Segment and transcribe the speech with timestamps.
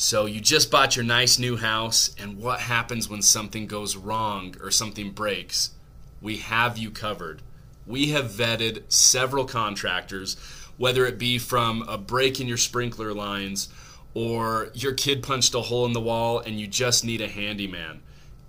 [0.00, 4.54] So, you just bought your nice new house, and what happens when something goes wrong
[4.62, 5.72] or something breaks?
[6.22, 7.42] We have you covered.
[7.84, 10.36] We have vetted several contractors,
[10.76, 13.70] whether it be from a break in your sprinkler lines
[14.14, 18.00] or your kid punched a hole in the wall and you just need a handyman.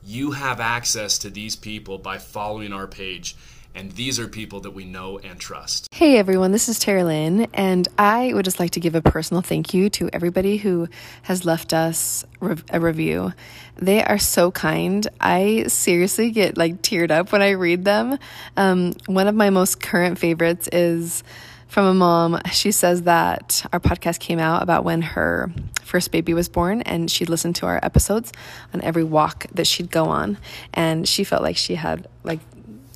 [0.03, 3.35] You have access to these people by following our page
[3.75, 5.87] and these are people that we know and trust.
[5.91, 9.73] Hey everyone, this is Terralyn, and I would just like to give a personal thank
[9.73, 10.87] you to everybody who
[11.23, 12.25] has left us
[12.69, 13.33] a review.
[13.77, 15.07] They are so kind.
[15.19, 18.17] I seriously get like teared up when I read them.
[18.57, 21.23] Um, one of my most current favorites is
[21.69, 22.41] from a mom.
[22.51, 25.51] She says that our podcast came out about when her
[25.83, 28.33] first baby was born and she'd listen to our episodes
[28.73, 30.37] on every walk that she'd go on
[30.73, 32.39] and she felt like she had like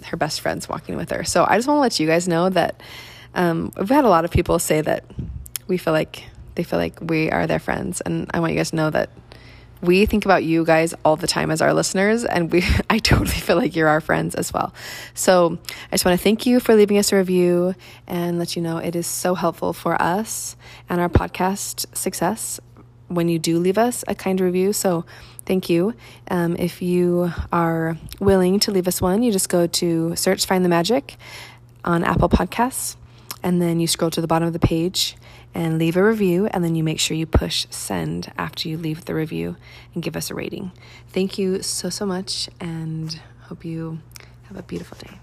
[0.05, 1.23] her best friends walking with her.
[1.23, 2.81] So I just want to let you guys know that
[3.35, 5.05] um, we've had a lot of people say that
[5.67, 6.23] we feel like
[6.55, 9.09] they feel like we are their friends, and I want you guys to know that
[9.81, 13.27] we think about you guys all the time as our listeners and we I totally
[13.31, 14.73] feel like you're our friends as well.
[15.13, 15.59] So,
[15.91, 17.75] I just want to thank you for leaving us a review
[18.07, 20.55] and let you know it is so helpful for us
[20.89, 22.59] and our podcast success
[23.07, 24.73] when you do leave us a kind review.
[24.73, 25.05] So,
[25.45, 25.93] thank you.
[26.29, 30.63] Um, if you are willing to leave us one, you just go to search Find
[30.63, 31.17] the Magic
[31.83, 32.95] on Apple Podcasts,
[33.41, 35.15] and then you scroll to the bottom of the page
[35.53, 39.05] and leave a review, and then you make sure you push send after you leave
[39.05, 39.55] the review
[39.93, 40.71] and give us a rating.
[41.09, 43.99] Thank you so, so much, and hope you
[44.43, 45.22] have a beautiful day.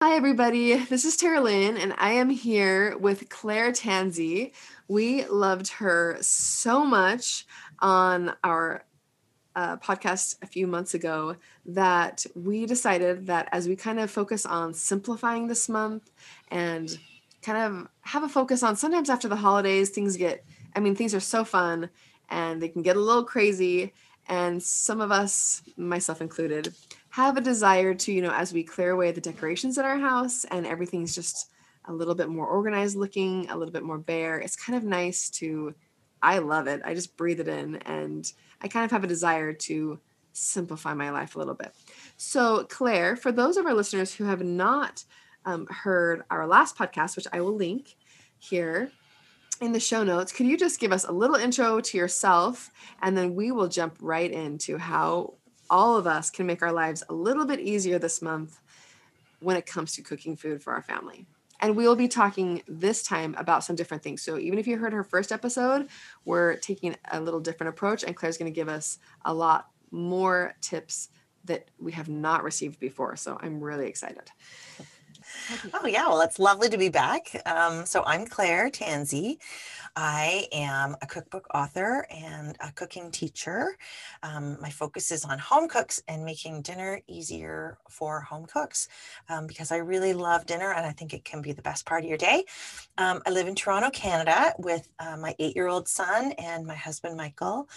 [0.00, 0.76] Hi, everybody.
[0.76, 4.52] This is Terralyn, and I am here with Claire Tansey.
[4.86, 7.44] We loved her so much
[7.80, 8.84] on our
[9.56, 11.34] uh, podcast a few months ago
[11.66, 16.12] that we decided that as we kind of focus on simplifying this month
[16.46, 16.96] and
[17.42, 20.44] kind of have a focus on sometimes after the holidays, things get,
[20.76, 21.90] I mean, things are so fun
[22.30, 23.92] and they can get a little crazy.
[24.28, 26.74] And some of us, myself included,
[27.10, 30.44] have a desire to, you know, as we clear away the decorations in our house
[30.44, 31.50] and everything's just
[31.86, 35.30] a little bit more organized looking, a little bit more bare, it's kind of nice
[35.30, 35.74] to,
[36.22, 36.82] I love it.
[36.84, 38.30] I just breathe it in and
[38.60, 39.98] I kind of have a desire to
[40.32, 41.72] simplify my life a little bit.
[42.16, 45.04] So, Claire, for those of our listeners who have not
[45.44, 47.96] um, heard our last podcast, which I will link
[48.38, 48.92] here
[49.60, 52.70] in the show notes, could you just give us a little intro to yourself
[53.02, 55.34] and then we will jump right into how
[55.70, 58.60] all of us can make our lives a little bit easier this month
[59.40, 61.26] when it comes to cooking food for our family.
[61.60, 64.22] And we'll be talking this time about some different things.
[64.22, 65.88] So even if you heard her first episode,
[66.24, 70.54] we're taking a little different approach, and Claire's going to give us a lot more
[70.60, 71.08] tips
[71.44, 73.16] that we have not received before.
[73.16, 74.30] So I'm really excited.
[75.74, 76.08] Oh, yeah.
[76.08, 77.40] Well, it's lovely to be back.
[77.46, 79.38] Um, so I'm Claire Tansey.
[79.96, 83.76] I am a cookbook author and a cooking teacher.
[84.22, 88.88] Um, my focus is on home cooks and making dinner easier for home cooks
[89.28, 92.04] um, because I really love dinner and I think it can be the best part
[92.04, 92.44] of your day.
[92.96, 96.76] Um, I live in Toronto, Canada with uh, my eight year old son and my
[96.76, 97.68] husband, Michael.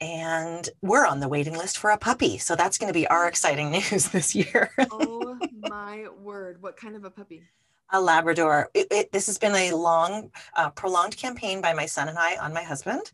[0.00, 2.38] And we're on the waiting list for a puppy.
[2.38, 4.70] So that's going to be our exciting news this year.
[4.90, 5.38] oh
[5.68, 6.62] my word.
[6.62, 7.42] What kind of a puppy?
[7.90, 8.68] a Labrador.
[8.74, 12.36] It, it, this has been a long, uh, prolonged campaign by my son and I
[12.36, 13.10] on my husband,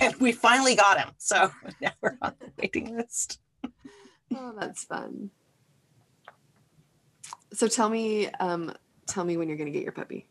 [0.00, 1.10] and we finally got him.
[1.18, 3.40] So now we're on the waiting list.
[4.34, 5.30] oh, that's fun.
[7.52, 8.74] So tell me, um,
[9.06, 10.26] tell me when you're going to get your puppy.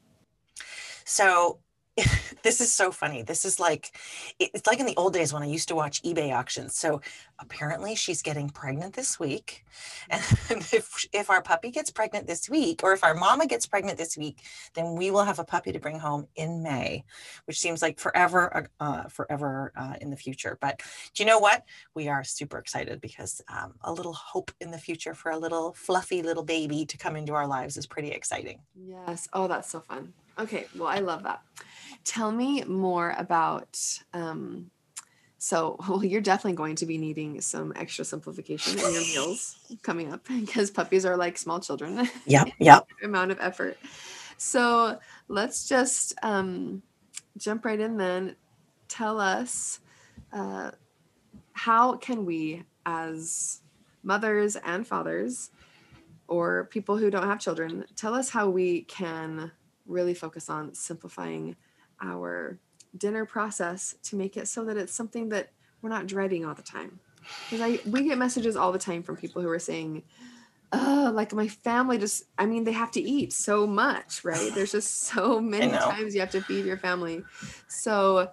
[1.06, 1.60] So
[2.44, 3.22] this is so funny.
[3.22, 3.98] This is like,
[4.38, 6.76] it's like in the old days when I used to watch eBay auctions.
[6.76, 7.02] So
[7.40, 9.66] apparently she's getting pregnant this week.
[10.48, 13.98] And if, if our puppy gets pregnant this week, or if our mama gets pregnant
[13.98, 14.42] this week,
[14.74, 17.04] then we will have a puppy to bring home in May,
[17.46, 20.58] which seems like forever, uh, forever uh, in the future.
[20.62, 20.82] But
[21.14, 21.64] do you know what?
[21.96, 25.74] We are super excited because um, a little hope in the future for a little
[25.74, 28.60] fluffy little baby to come into our lives is pretty exciting.
[28.76, 29.28] Yes.
[29.34, 30.14] Oh, that's so fun.
[30.40, 30.68] Okay.
[30.76, 31.42] Well, I love that.
[32.04, 33.80] Tell me more about
[34.14, 34.70] um,
[35.38, 40.12] So, well, you're definitely going to be needing some extra simplification in your meals coming
[40.12, 42.10] up because puppies are like small children.
[42.26, 42.88] Yep, yep.
[43.04, 43.78] amount of effort.
[44.38, 46.82] So, let's just um,
[47.38, 48.36] jump right in then.
[48.88, 49.80] Tell us
[50.34, 50.72] uh,
[51.54, 53.62] how can we, as
[54.04, 55.52] mothers and fathers,
[56.28, 59.52] or people who don't have children, tell us how we can
[59.86, 61.56] really focus on simplifying
[62.02, 62.60] our
[62.98, 65.52] dinner process to make it so that it's something that
[65.82, 67.00] we're not dreading all the time.
[67.46, 70.04] Because I we get messages all the time from people who are saying,
[70.72, 74.52] "Oh, like my family just I mean, they have to eat so much, right?
[74.54, 77.24] There's just so many times you have to feed your family."
[77.68, 78.32] So,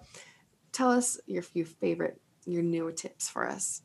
[0.71, 3.81] tell us your few favorite your new tips for us.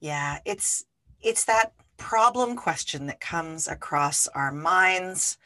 [0.00, 0.84] Yeah, it's
[1.20, 5.38] it's that problem question that comes across our minds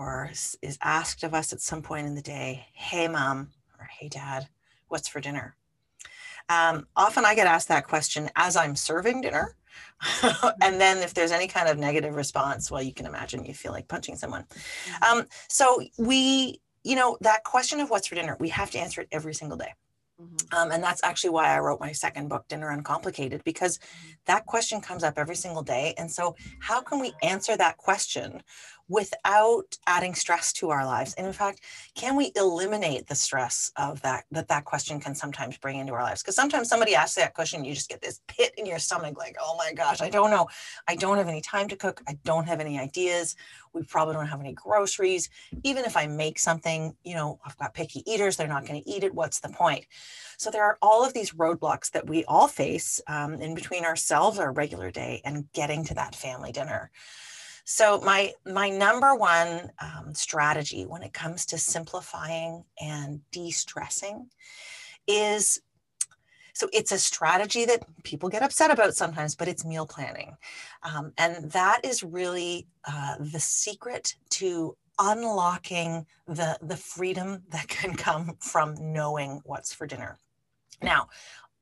[0.00, 2.66] or is asked of us at some point in the day.
[2.72, 4.48] Hey, mom, or hey, dad,
[4.88, 5.56] what's for dinner?
[6.48, 9.56] Um, often I get asked that question as I'm serving dinner.
[10.62, 13.72] and then if there's any kind of negative response, well, you can imagine you feel
[13.72, 14.46] like punching someone.
[15.06, 19.02] Um, so we, you know, that question of what's for dinner, we have to answer
[19.02, 19.74] it every single day.
[20.20, 20.54] Mhm.
[20.54, 23.78] Um, and that's actually why I wrote my second book, Dinner Uncomplicated, because
[24.26, 25.94] that question comes up every single day.
[25.96, 28.42] And so, how can we answer that question
[28.90, 31.14] without adding stress to our lives?
[31.14, 31.60] And in fact,
[31.94, 36.02] can we eliminate the stress of that that that question can sometimes bring into our
[36.02, 36.22] lives?
[36.22, 39.36] Because sometimes somebody asks that question, you just get this pit in your stomach, like,
[39.40, 40.48] oh my gosh, I don't know.
[40.88, 42.02] I don't have any time to cook.
[42.08, 43.36] I don't have any ideas.
[43.72, 45.30] We probably don't have any groceries.
[45.62, 48.90] Even if I make something, you know, I've got picky eaters, they're not going to
[48.90, 49.14] eat it.
[49.14, 49.86] What's the point?
[50.38, 54.38] So there are all of these roadblocks that we all face um, in between ourselves,
[54.38, 56.90] our regular day, and getting to that family dinner.
[57.64, 64.28] So my my number one um, strategy when it comes to simplifying and de-stressing
[65.06, 65.60] is
[66.52, 70.36] so it's a strategy that people get upset about sometimes, but it's meal planning,
[70.82, 77.94] um, and that is really uh, the secret to unlocking the the freedom that can
[77.94, 80.18] come from knowing what's for dinner.
[80.82, 81.08] Now,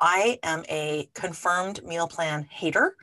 [0.00, 2.96] I am a confirmed meal plan hater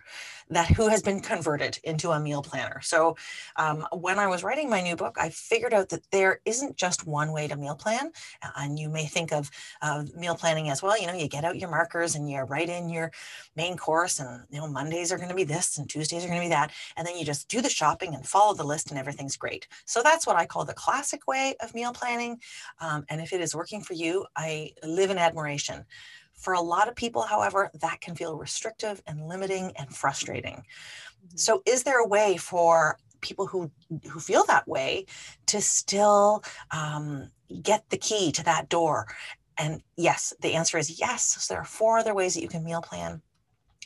[0.49, 2.79] that who has been converted into a meal planner.
[2.81, 3.17] So
[3.55, 7.07] um, when I was writing my new book, I figured out that there isn't just
[7.07, 8.11] one way to meal plan.
[8.55, 9.49] And you may think of
[9.81, 10.99] uh, meal planning as well.
[10.99, 13.11] You know, you get out your markers and you write in your
[13.55, 16.39] main course, and you know Mondays are going to be this and Tuesdays are going
[16.39, 18.99] to be that, and then you just do the shopping and follow the list, and
[18.99, 19.67] everything's great.
[19.85, 22.39] So that's what I call the classic way of meal planning.
[22.79, 25.85] Um, and if it is working for you, I live in admiration.
[26.45, 30.63] For a lot of people, however, that can feel restrictive and limiting and frustrating.
[31.27, 31.39] Mhm.
[31.39, 33.71] So, is there a way for people who
[34.11, 35.05] who feel that way
[35.47, 37.31] to still um,
[37.63, 39.07] get the key to that door?
[39.57, 41.23] And yes, the answer is yes.
[41.43, 43.21] So there are four other ways that you can meal plan.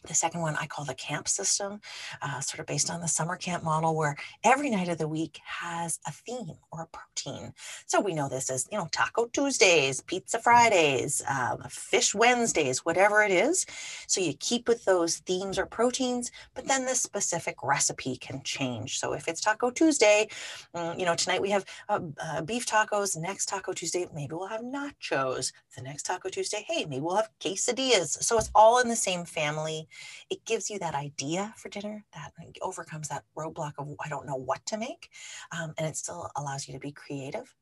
[0.07, 1.81] The second one I call the camp system,
[2.21, 5.39] uh, sort of based on the summer camp model, where every night of the week
[5.45, 7.53] has a theme or a protein.
[7.85, 13.21] So we know this as, you know, Taco Tuesdays, Pizza Fridays, um, Fish Wednesdays, whatever
[13.21, 13.65] it is.
[14.07, 18.99] So you keep with those themes or proteins, but then the specific recipe can change.
[18.99, 20.29] So if it's Taco Tuesday,
[20.75, 23.17] mm, you know, tonight we have uh, uh, beef tacos.
[23.17, 25.51] Next Taco Tuesday, maybe we'll have nachos.
[25.75, 28.23] The next Taco Tuesday, hey, maybe we'll have quesadillas.
[28.23, 29.87] So it's all in the same family.
[30.29, 34.35] It gives you that idea for dinner that overcomes that roadblock of I don't know
[34.35, 35.09] what to make,
[35.51, 37.55] um, and it still allows you to be creative.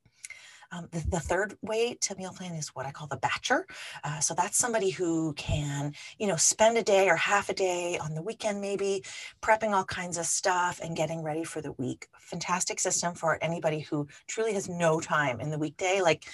[0.72, 3.64] Um, the, the third way to meal plan is what I call the batcher.
[4.04, 7.98] Uh, so that's somebody who can, you know, spend a day or half a day
[7.98, 9.04] on the weekend, maybe
[9.42, 12.08] prepping all kinds of stuff and getting ready for the week.
[12.20, 16.02] Fantastic system for anybody who truly has no time in the weekday.
[16.02, 16.26] Like,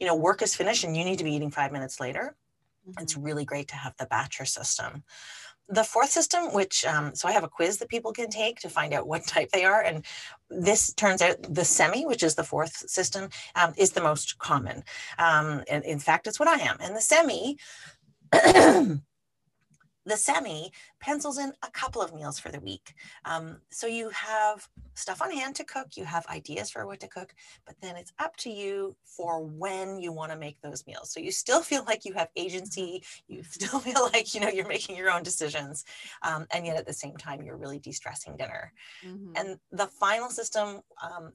[0.00, 2.34] you know, work is finished and you need to be eating five minutes later.
[2.98, 5.04] It's really great to have the batcher system.
[5.72, 8.68] The fourth system, which, um, so I have a quiz that people can take to
[8.68, 9.82] find out what type they are.
[9.82, 10.04] And
[10.50, 14.84] this turns out the semi, which is the fourth system, um, is the most common.
[15.18, 16.76] Um, and in fact, it's what I am.
[16.80, 17.56] And the semi,
[20.04, 22.94] the semi pencils in a couple of meals for the week.
[23.24, 27.08] Um, so you have stuff on hand to cook, you have ideas for what to
[27.08, 27.34] cook,
[27.66, 31.12] but then it's up to you for when you want to make those meals.
[31.12, 34.68] So you still feel like you have agency, you still feel like you know you're
[34.68, 35.84] making your own decisions,
[36.22, 38.72] um, and yet at the same time you're really de-stressing dinner.
[39.04, 39.32] Mhm.
[39.36, 41.32] And the final system, um,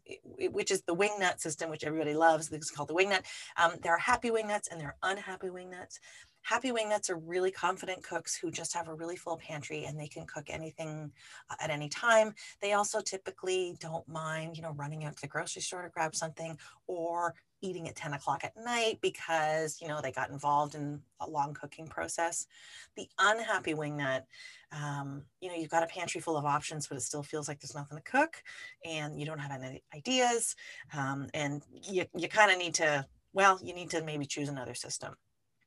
[0.52, 3.24] which is the wingnut system, which everybody loves, this is called the wingnut.
[3.58, 6.00] Um, there are happy wingnuts and there are unhappy wing nuts.
[6.48, 10.08] Happy wingnuts are really confident cooks who just have a really full pantry and they
[10.08, 11.12] can cook anything
[11.50, 12.34] uh, at any time.
[12.62, 16.16] They also typically don't mind, you know, running out to the grocery store to grab
[16.16, 21.02] something or eating at 10 o'clock at night because you know they got involved in
[21.22, 22.46] a long cooking process
[22.96, 24.22] the unhappy wingnut
[24.72, 27.60] um, you know you've got a pantry full of options but it still feels like
[27.60, 28.44] there's nothing to cook
[28.86, 30.56] and you don't have any ideas
[30.96, 34.76] um, and you, you kind of need to well you need to maybe choose another
[34.76, 35.16] system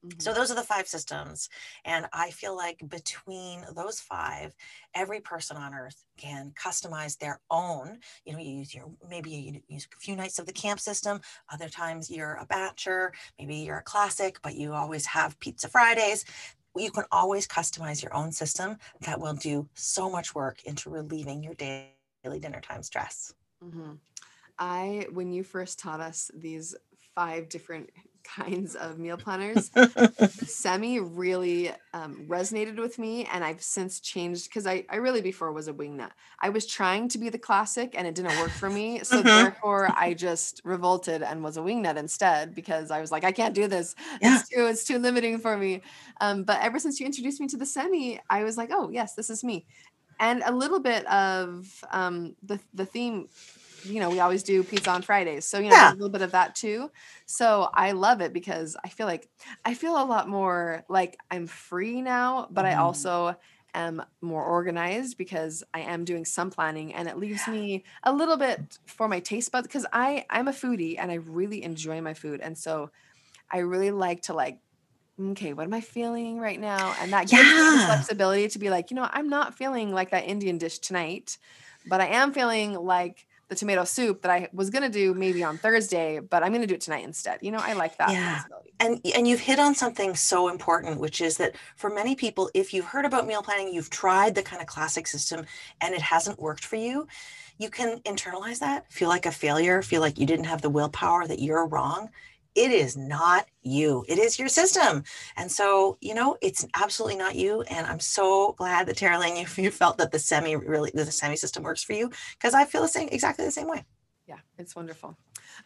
[0.05, 0.21] Mm-hmm.
[0.21, 1.49] So those are the five systems.
[1.85, 4.55] And I feel like between those five,
[4.95, 7.99] every person on earth can customize their own.
[8.25, 11.21] You know, you use your maybe you use a few nights of the camp system,
[11.53, 16.25] other times you're a batcher, maybe you're a classic, but you always have pizza Fridays.
[16.77, 21.43] You can always customize your own system that will do so much work into relieving
[21.43, 23.35] your daily dinner time stress.
[23.63, 23.95] Mm-hmm.
[24.59, 26.77] I, when you first taught us these
[27.15, 27.91] five different
[28.37, 29.71] kinds of meal planners.
[30.47, 35.53] Semi really um, resonated with me, and I've since changed because I, I really before
[35.53, 36.11] was a wingnut.
[36.41, 39.01] I was trying to be the classic, and it didn't work for me.
[39.05, 39.27] So mm-hmm.
[39.27, 43.55] therefore, I just revolted and was a wingnut instead because I was like, I can't
[43.55, 43.95] do this.
[44.21, 44.39] Yeah.
[44.39, 45.83] It's too it's too limiting for me.
[46.21, 49.15] Um, but ever since you introduced me to the semi, I was like, oh yes,
[49.15, 49.67] this is me.
[50.19, 53.29] And a little bit of um, the the theme
[53.85, 55.45] you know, we always do pizza on Fridays.
[55.45, 55.91] So, you know, yeah.
[55.91, 56.91] a little bit of that too.
[57.27, 59.29] So I love it because I feel like
[59.65, 62.69] I feel a lot more like I'm free now, but mm.
[62.69, 62.83] I mm-hmm.
[62.83, 63.37] also
[63.75, 67.55] am more organized because I am doing some planning and it leaves yeah.
[67.55, 71.15] me a little bit for my taste buds because I I'm a foodie and I
[71.15, 72.41] really enjoy my food.
[72.41, 72.91] And so
[73.51, 74.59] I really like to like
[75.29, 76.95] okay, what am I feeling right now?
[77.01, 77.53] And that gives yeah.
[77.53, 80.79] me the flexibility to be like, you know, I'm not feeling like that Indian dish
[80.79, 81.37] tonight,
[81.87, 85.43] but I am feeling like the tomato soup that I was going to do maybe
[85.43, 87.41] on Thursday, but I'm going to do it tonight instead.
[87.43, 88.11] You know, I like that.
[88.11, 88.43] Yeah.
[88.79, 92.73] And and you've hit on something so important, which is that for many people, if
[92.73, 95.45] you've heard about meal planning, you've tried the kind of classic system
[95.81, 97.07] and it hasn't worked for you,
[97.59, 101.27] you can internalize that, feel like a failure, feel like you didn't have the willpower,
[101.27, 102.09] that you're wrong
[102.55, 105.05] it is not you it is your system.
[105.37, 109.47] And so you know it's absolutely not you and i'm so glad that Terralyn you,
[109.65, 112.83] you felt that the semi really the semi system works for you because i feel
[112.83, 113.85] the same exactly the same way.
[114.27, 115.17] Yeah it's wonderful.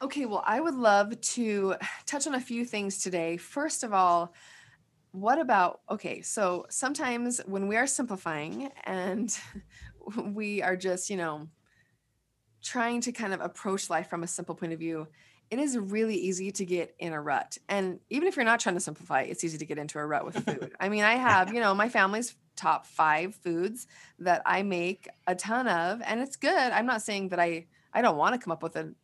[0.02, 1.74] Okay well i would love to
[2.06, 3.36] touch on a few things today.
[3.36, 4.34] First of all
[5.12, 9.38] what about okay so sometimes when we are simplifying and
[10.34, 11.46] we are just you know
[12.62, 15.06] trying to kind of approach life from a simple point of view
[15.54, 17.58] it is really easy to get in a rut.
[17.68, 20.24] And even if you're not trying to simplify, it's easy to get into a rut
[20.24, 20.72] with food.
[20.80, 23.86] I mean, I have, you know, my family's top five foods
[24.18, 26.50] that I make a ton of, and it's good.
[26.52, 28.94] I'm not saying that I I don't want to come up with a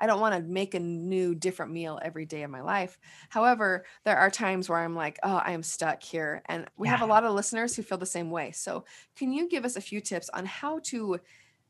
[0.00, 2.98] I don't want to make a new different meal every day of my life.
[3.28, 6.42] However, there are times where I'm like, oh, I am stuck here.
[6.46, 6.96] And we yeah.
[6.96, 8.50] have a lot of listeners who feel the same way.
[8.50, 11.20] So, can you give us a few tips on how to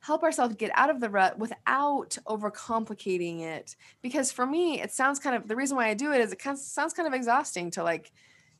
[0.01, 5.19] help ourselves get out of the rut without overcomplicating it because for me it sounds
[5.19, 7.15] kind of the reason why i do it is it kind of sounds kind of
[7.15, 8.13] exhausting to like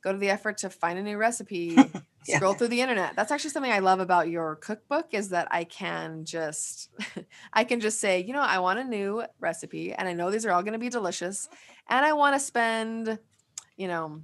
[0.03, 1.77] go to the effort to find a new recipe
[2.27, 2.37] yeah.
[2.37, 5.65] scroll through the internet that's actually something i love about your cookbook is that i
[5.65, 6.91] can just
[7.53, 10.45] i can just say you know i want a new recipe and i know these
[10.45, 11.49] are all going to be delicious
[11.89, 13.19] and i want to spend
[13.77, 14.21] you know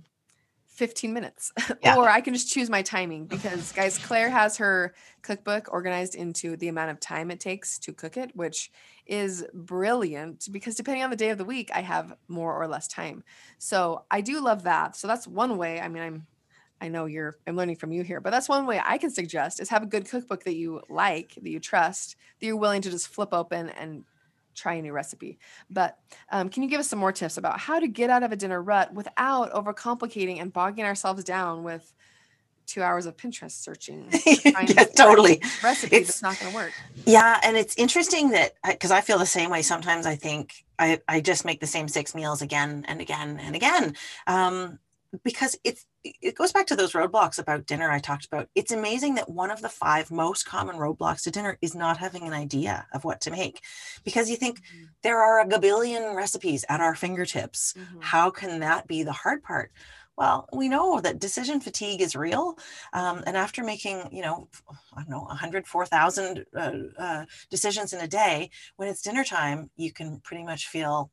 [0.77, 1.53] 15 minutes
[1.83, 1.97] yeah.
[1.97, 6.57] or I can just choose my timing because guys Claire has her cookbook organized into
[6.57, 8.71] the amount of time it takes to cook it which
[9.07, 12.89] is brilliant because depending on the day of the week I have more or less
[12.89, 13.25] time.
[13.59, 14.97] So I do love that.
[14.97, 15.81] So that's one way.
[15.81, 16.27] I mean I'm
[16.79, 19.61] I know you're I'm learning from you here, but that's one way I can suggest
[19.61, 22.91] is have a good cookbook that you like, that you trust, that you're willing to
[22.91, 24.05] just flip open and
[24.57, 25.39] try a new recipe.
[25.71, 25.99] But
[26.31, 28.37] um, can you give us some more tips about how to get out of a
[28.37, 31.93] dinner rut without overcomplicating and bogging ourselves down with
[32.67, 34.09] two hours of Pinterest searching?
[34.27, 35.41] yeah, totally.
[35.63, 36.73] Recipe it's, that's not going to work.
[37.05, 39.63] Yeah, and it's interesting that because I feel the same way.
[39.63, 43.55] Sometimes I think I I just make the same six meals again and again and
[43.55, 43.95] again.
[44.27, 44.79] Um,
[45.25, 48.49] because it's it goes back to those roadblocks about dinner I talked about.
[48.55, 52.23] It's amazing that one of the five most common roadblocks to dinner is not having
[52.27, 53.63] an idea of what to make.
[54.05, 54.85] Because you think mm-hmm.
[55.03, 57.75] there are a gabillion recipes at our fingertips.
[57.77, 58.01] Mm-hmm.
[58.01, 59.73] How can that be the hard part?
[60.17, 62.59] Well, we know that decision fatigue is real.
[62.95, 64.49] Um, and after making, you know,
[64.95, 69.93] I don't know, 104,000 uh, uh, decisions in a day, when it's dinner time, you
[69.93, 71.11] can pretty much feel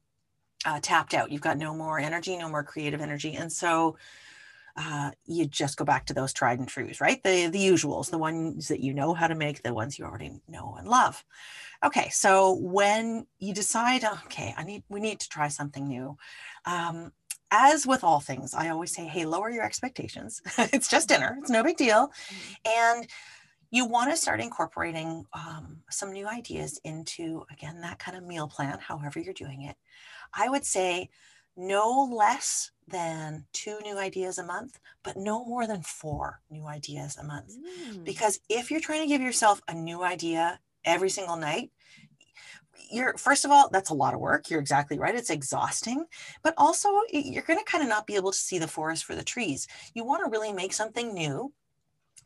[0.66, 1.32] uh, tapped out.
[1.32, 3.34] You've got no more energy, no more creative energy.
[3.36, 3.98] And so
[4.76, 7.22] uh, you just go back to those tried and trues, right?
[7.24, 10.32] The, the usuals, the ones that you know how to make, the ones you already
[10.48, 11.24] know and love.
[11.86, 16.18] Okay, so when you decide, okay, I need, we need to try something new.
[16.66, 17.12] Um,
[17.52, 20.42] as with all things, I always say, hey, lower your expectations.
[20.58, 22.08] it's just dinner, it's no big deal.
[22.08, 22.98] Mm-hmm.
[22.98, 23.08] And
[23.70, 28.48] you want to start incorporating um, some new ideas into, again, that kind of meal
[28.48, 29.76] plan, however you're doing it.
[30.34, 31.10] I would say
[31.56, 37.18] no less than two new ideas a month, but no more than four new ideas
[37.18, 37.54] a month.
[37.56, 38.04] Mm.
[38.04, 41.72] Because if you're trying to give yourself a new idea every single night,
[42.92, 46.06] you're first of all that's a lot of work you're exactly right it's exhausting
[46.44, 49.16] but also you're going to kind of not be able to see the forest for
[49.16, 51.52] the trees you want to really make something new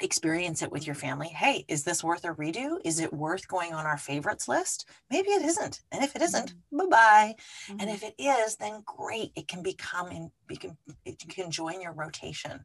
[0.02, 1.28] experience it with your family.
[1.30, 2.78] Hey, is this worth a redo?
[2.84, 4.88] Is it worth going on our favorites list?
[5.10, 5.82] Maybe it isn't.
[5.92, 6.78] And if it isn't, Mm-hmm.
[6.78, 7.36] bye bye.
[7.80, 9.32] And if it is, then great.
[9.36, 10.12] It can become
[10.60, 12.64] can, it can join your rotation.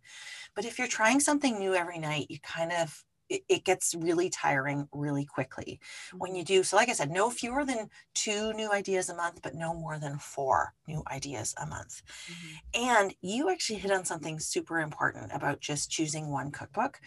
[0.55, 4.29] But if you're trying something new every night, you kind of, it, it gets really
[4.29, 5.81] tiring really quickly
[6.19, 6.63] when you do.
[6.63, 9.99] So, like I said, no fewer than two new ideas a month, but no more
[9.99, 12.03] than four new ideas a month.
[12.31, 12.83] Mm-hmm.
[12.83, 17.01] And you actually hit on something super important about just choosing one cookbook.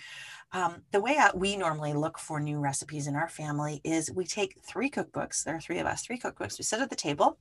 [0.52, 4.26] Um, the way I, we normally look for new recipes in our family is we
[4.26, 5.44] take three cookbooks.
[5.44, 6.58] There are three of us, three cookbooks.
[6.58, 7.38] We sit at the table.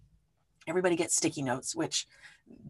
[0.66, 2.06] Everybody gets sticky notes, which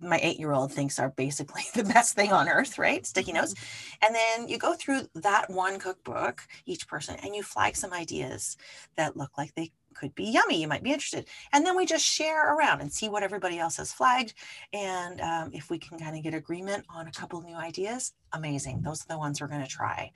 [0.00, 3.06] my eight year old thinks are basically the best thing on earth, right?
[3.06, 3.54] Sticky notes.
[4.02, 8.56] And then you go through that one cookbook, each person, and you flag some ideas
[8.96, 10.60] that look like they could be yummy.
[10.60, 11.26] You might be interested.
[11.52, 14.34] And then we just share around and see what everybody else has flagged.
[14.72, 18.82] And um, if we can kind of get agreement on a couple new ideas, amazing.
[18.82, 20.10] Those are the ones we're going to try.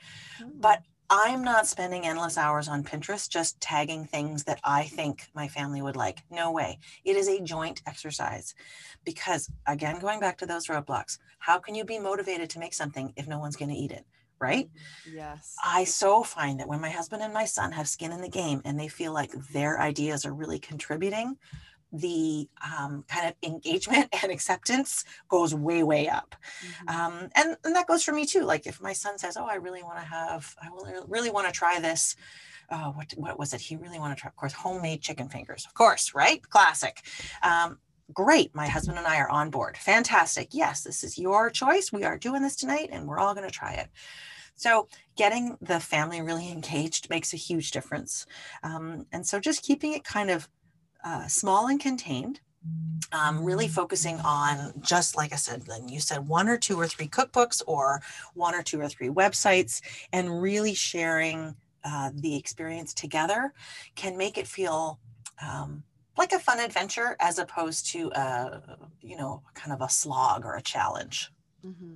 [0.54, 5.48] But I'm not spending endless hours on Pinterest just tagging things that I think my
[5.48, 6.22] family would like.
[6.30, 6.78] No way.
[7.02, 8.54] It is a joint exercise
[9.04, 13.14] because, again, going back to those roadblocks, how can you be motivated to make something
[13.16, 14.04] if no one's going to eat it?
[14.38, 14.68] Right.
[15.10, 15.56] Yes.
[15.64, 18.60] I so find that when my husband and my son have skin in the game
[18.64, 21.38] and they feel like their ideas are really contributing,
[21.92, 26.35] the um, kind of engagement and acceptance goes way, way up.
[26.87, 26.95] Mhm.
[26.95, 28.42] Um, and, and that goes for me too.
[28.42, 30.68] Like if my son says, "Oh, I really want to have, I
[31.09, 32.16] really want to try this."
[32.71, 33.61] Uh, what what was it?
[33.62, 36.42] He really wanted to try, of course, homemade chicken fingers, of course, right?
[36.50, 37.02] Classic.
[37.42, 37.78] Um,
[38.12, 38.54] great.
[38.54, 39.76] My husband and I are on board.
[39.78, 40.49] Fantastic.
[40.52, 41.92] Yes, this is your choice.
[41.92, 43.88] We are doing this tonight, and we're all going to try it.
[44.54, 48.26] So getting the family really engaged makes a huge difference.
[48.64, 50.48] Um, and so just keeping it kind of
[51.04, 52.40] uh, small and contained
[53.12, 56.87] um, really focusing on just like I said, then you said one or two or
[56.87, 58.00] three cookbooks or
[58.34, 59.80] one or two or three websites,
[60.12, 63.52] and really sharing uh, the experience together
[63.94, 64.98] can make it feel
[65.42, 65.84] um,
[66.16, 70.54] like a fun adventure as opposed to a you know kind of a slog or
[70.54, 71.30] a challenge.
[71.62, 71.94] hmm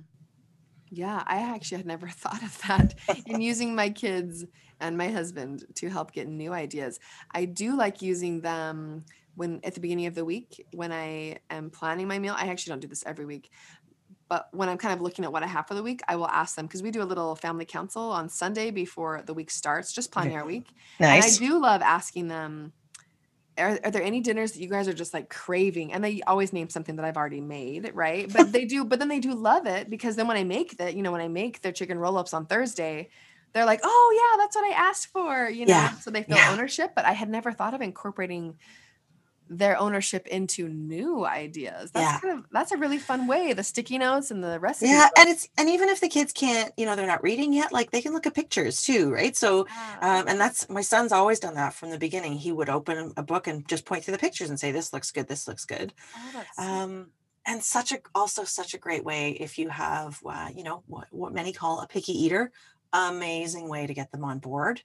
[0.89, 4.45] Yeah, I actually had never thought of that in using my kids
[4.83, 6.99] and my husband to help get new ideas.
[7.31, 11.71] I do like using them when at the beginning of the week when I am
[11.71, 12.35] planning my meal.
[12.37, 13.49] I actually don't do this every week.
[14.29, 16.27] But when I'm kind of looking at what I have for the week, I will
[16.27, 19.93] ask them because we do a little family council on Sunday before the week starts,
[19.93, 20.67] just planning our week.
[20.99, 21.37] Nice.
[21.37, 22.73] And I do love asking them,
[23.57, 25.93] are, are there any dinners that you guys are just like craving?
[25.93, 28.31] And they always name something that I've already made, right?
[28.31, 30.95] But they do, but then they do love it because then when I make that,
[30.95, 33.09] you know, when I make their chicken roll ups on Thursday,
[33.53, 35.73] they're like, oh yeah, that's what I asked for, you know.
[35.73, 36.51] Yeah, So they feel yeah.
[36.51, 36.91] ownership.
[36.95, 38.57] But I had never thought of incorporating
[39.49, 41.91] their ownership into new ideas.
[41.91, 42.19] That's Yeah.
[42.19, 43.53] kind of that's a really fun way.
[43.53, 44.89] The sticky notes and the recipes.
[44.89, 45.19] yeah, book.
[45.19, 47.91] and it's and even if the kids can't, you know, they're not reading yet, like
[47.91, 49.35] they can look at pictures too, right?
[49.35, 49.97] So Yeah.
[50.21, 52.33] Um, and that's my son's always done that from the beginning.
[52.33, 55.11] He would open a book and just point to the pictures and say, "This looks
[55.11, 55.27] good.
[55.27, 57.11] This looks good." Oh, Um,
[57.45, 61.07] and such a also such a great way if you have, uh, you know, what,
[61.11, 62.51] what many call a picky eater.
[62.93, 64.81] Amazing way to get them on board.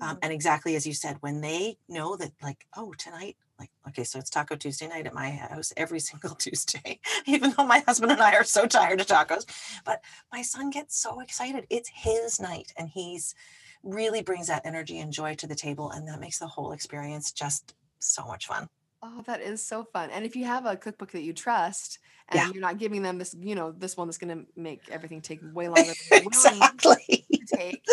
[0.00, 4.04] Um, and exactly as you said, when they know that, like, oh, tonight, like, okay,
[4.04, 8.12] so it's Taco Tuesday night at my house every single Tuesday, even though my husband
[8.12, 9.44] and I are so tired of tacos.
[9.84, 11.66] But my son gets so excited.
[11.68, 13.34] It's his night, and he's
[13.82, 17.32] really brings that energy and joy to the table, and that makes the whole experience
[17.32, 18.68] just so much fun.
[19.02, 20.10] Oh, that is so fun.
[20.10, 22.52] And if you have a cookbook that you trust and Yeah.
[22.52, 25.40] you're not giving them this, you know, this one that's going to make everything take
[25.42, 27.27] way longer than they're willing exactly.
[27.48, 27.84] Take.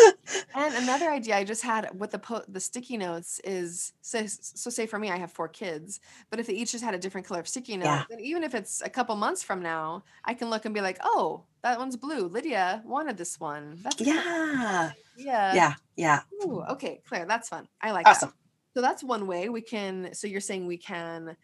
[0.54, 4.70] And another idea I just had with the po- the sticky notes is so, so
[4.70, 7.26] say for me I have four kids, but if they each just had a different
[7.26, 8.04] color of sticky note, Yeah.
[8.08, 10.98] then even if it's a couple months from now, I can look and be like,
[11.02, 12.28] "Oh, that one's blue.
[12.28, 14.92] Lydia wanted this one." That's cool Yeah.
[15.16, 15.74] Yeah.
[15.96, 16.22] Yeah.
[16.44, 17.68] Ooh, okay, Claire, that's fun.
[17.80, 18.16] I like that.
[18.16, 18.32] Awesome.
[18.74, 20.12] So that's one way we can.
[20.12, 21.36] So you're saying we can,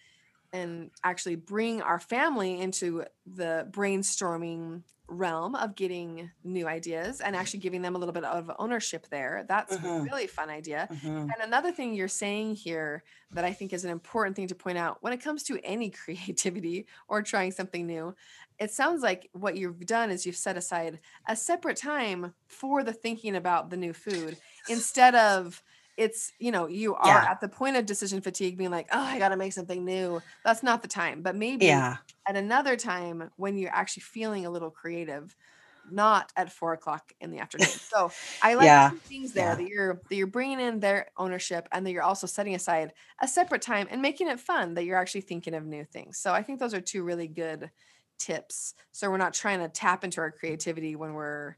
[0.53, 7.61] and actually bring our family into the brainstorming realm of getting new ideas and actually
[7.61, 9.45] giving them a little bit of ownership there.
[9.49, 10.09] That's a Mhm.
[10.11, 10.91] really fun idea.
[10.91, 11.35] Mhm.
[11.35, 14.79] And another thing you're saying here that I think is an important thing to point
[14.79, 18.15] out when it comes to any creativity or trying something new,
[18.59, 22.93] it sounds like what you've done is you've set aside a separate time for the
[22.93, 25.63] thinking about the new food instead of
[25.97, 27.29] it's you know you are Yeah.
[27.29, 30.63] at the point of decision fatigue being like oh i gotta make something new that's
[30.63, 31.99] not the time but maybe Yeah.
[32.29, 35.37] at another time when you're actually feeling a little creative
[35.85, 38.89] not at four o'clock in the afternoon so i like Yeah.
[38.89, 42.27] two things there that you're that you're bringing in their ownership and that you're also
[42.27, 45.85] setting aside a separate time and making it fun that you're actually thinking of new
[45.85, 47.71] things so i think those are two really good
[48.19, 51.57] tips so we're not trying to tap into our creativity when we're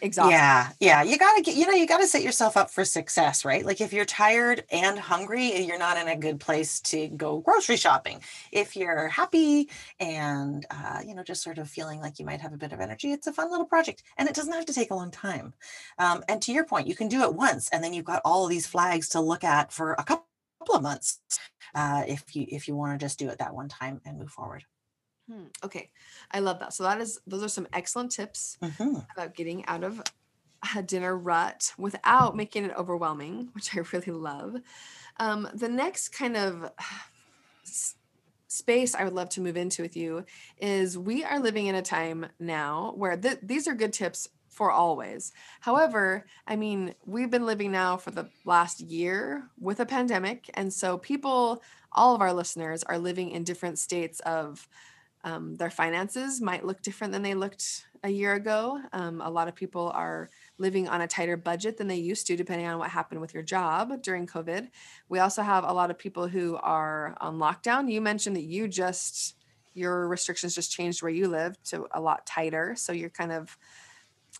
[0.00, 1.02] exhausted Yeah, yeah.
[1.02, 3.64] You gotta get, you know, you gotta set yourself up for success, right?
[3.64, 7.76] Like if you're tired and hungry, you're not in a good place to go grocery
[7.76, 8.20] shopping.
[8.52, 12.52] If you're happy and uh, you know, just sort of feeling like you might have
[12.52, 14.90] a bit of energy, it's a fun little project, and it doesn't have to take
[14.90, 15.54] a long time.
[15.98, 18.44] Um, and to your point, you can do it once, and then you've got all
[18.44, 20.24] of these flags to look at for a couple
[20.72, 21.20] of months.
[21.74, 24.30] Uh, if you if you want to just do it that one time and move
[24.30, 24.64] forward.
[25.30, 25.90] Hmm, okay
[26.32, 29.06] i love that so that is those are some excellent tips Mhm.
[29.12, 30.02] about getting out of
[30.76, 34.56] a dinner rut without making it overwhelming, which I really love.
[35.18, 36.70] Um, the next kind of
[38.48, 40.24] space I would love to move into with you
[40.58, 44.72] is we are living in a time now where th- these are good tips for
[44.72, 45.32] always.
[45.60, 50.50] However, I mean, we've been living now for the last year with a pandemic.
[50.54, 51.62] And so people,
[51.92, 54.68] all of our listeners, are living in different states of
[55.24, 58.80] um, their finances might look different than they looked a year ago.
[58.92, 62.36] Um, a lot of people are living on a tighter budget than they used to,
[62.36, 64.68] depending on what happened with your job during COVID.
[65.08, 67.90] We also have a lot of people who are on lockdown.
[67.90, 69.36] You mentioned that you just,
[69.74, 72.74] your restrictions just changed where you live to a lot tighter.
[72.76, 73.56] So you're kind of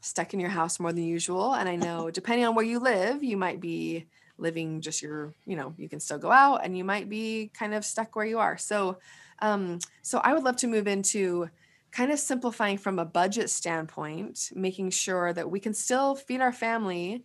[0.01, 1.55] stuck in your house more than usual.
[1.55, 4.07] And I know depending on where you live, you might be
[4.39, 7.75] living just your, you know, you can still go out and you might be kind
[7.75, 8.57] of stuck where you are.
[8.57, 8.99] So,
[9.41, 11.51] um, so I would love to move into
[11.93, 16.53] kind of simplifying from a budget standpoint, making sure that we can still feed our
[16.53, 17.25] family,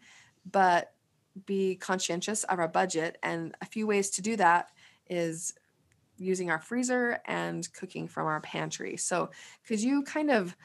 [0.49, 0.93] but
[1.45, 3.17] be conscientious of our budget.
[3.21, 4.69] And a few ways to do that
[5.07, 5.53] is
[6.17, 8.97] using our freezer and cooking from our pantry.
[8.97, 9.29] So,
[9.67, 10.55] could you kind of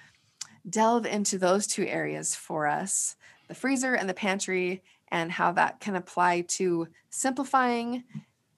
[0.68, 3.16] delve into those two areas for us
[3.48, 8.04] the freezer and the pantry, and how that can apply to simplifying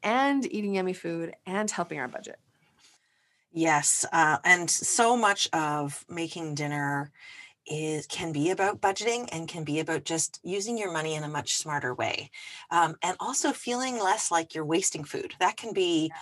[0.02, 2.38] and eating yummy food and helping our budget?
[3.52, 7.10] Yes, uh, and so much of making dinner
[7.66, 11.28] is can be about budgeting and can be about just using your money in a
[11.30, 12.30] much smarter way,
[12.70, 15.34] um, and also feeling less like you're wasting food.
[15.40, 16.12] That can be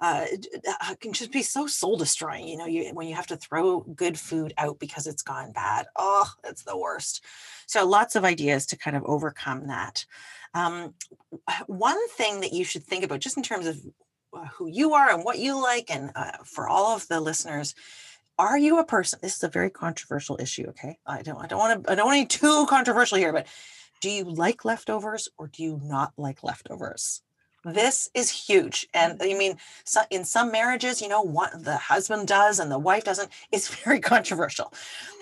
[0.00, 2.48] uh, d- d- uh, can just be so soul destroying.
[2.48, 5.86] You know, you when you have to throw good food out because it's gone bad.
[5.96, 7.24] Oh, it's the worst.
[7.66, 10.04] So lots of ideas to kind of overcome that.
[10.54, 10.94] Um,
[11.66, 14.05] one thing that you should think about, just in terms of uh,
[14.54, 17.74] who you are and what you like and uh, for all of the listeners
[18.38, 20.98] are you a person this is a very controversial issue okay?
[21.06, 23.46] I don't i don't want to i don't want to be too controversial here but
[24.00, 27.22] do you like leftovers or do you not like leftovers?
[27.64, 32.28] This is huge and i mean so in some marriages you know what the husband
[32.28, 34.72] does and the wife doesn't it's very controversial.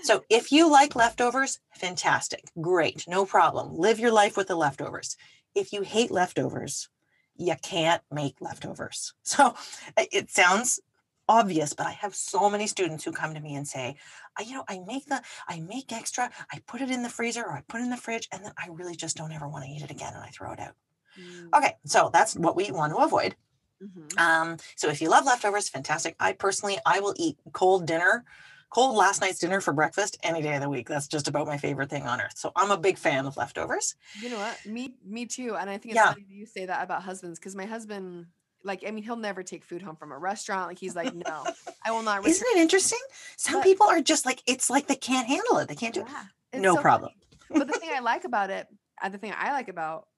[0.03, 5.17] So if you like leftovers fantastic great no problem live your life with the leftovers.
[5.55, 6.89] If you hate leftovers
[7.37, 9.15] you can't make leftovers.
[9.23, 9.55] So
[9.97, 10.81] it sounds
[11.29, 13.97] obvious, but I have so many students who come to me and say,
[14.39, 17.43] "I- you know, I make the, I make extra, I put it in the freezer
[17.43, 19.65] or I put it in the fridge, and then I really just don't ever want
[19.65, 20.75] to eat it again and I throw it out.
[21.55, 23.37] Okay, so that's what we want to avoid.
[23.83, 24.19] Mhm.
[24.19, 26.17] Um, so if you love leftovers, fantastic.
[26.21, 28.25] I personally, I will eat cold dinner,
[28.75, 30.89] cold last night's dinner for breakfast any day of the week.
[30.89, 32.37] That's just about my favorite thing on earth.
[32.37, 33.95] So I'm a big fan of leftovers.
[34.21, 34.59] You know what?
[34.67, 35.55] Me, me too.
[35.57, 36.11] And I think it's Yeah.
[36.13, 38.27] funny that you say that about husbands because my husband,
[38.65, 40.67] like, I mean, he'll never take food home from a restaurant.
[40.69, 41.45] Like, he's like, no,
[41.85, 42.27] I will not.
[42.27, 42.99] Isn't it interesting?
[43.37, 45.69] Some But- people are just like, it's like they can't handle it.
[45.69, 46.09] They can't do it.
[46.53, 47.13] Yeah, No so problem.
[47.51, 48.67] But the thing I like about it,
[49.03, 50.09] uh, the thing I like about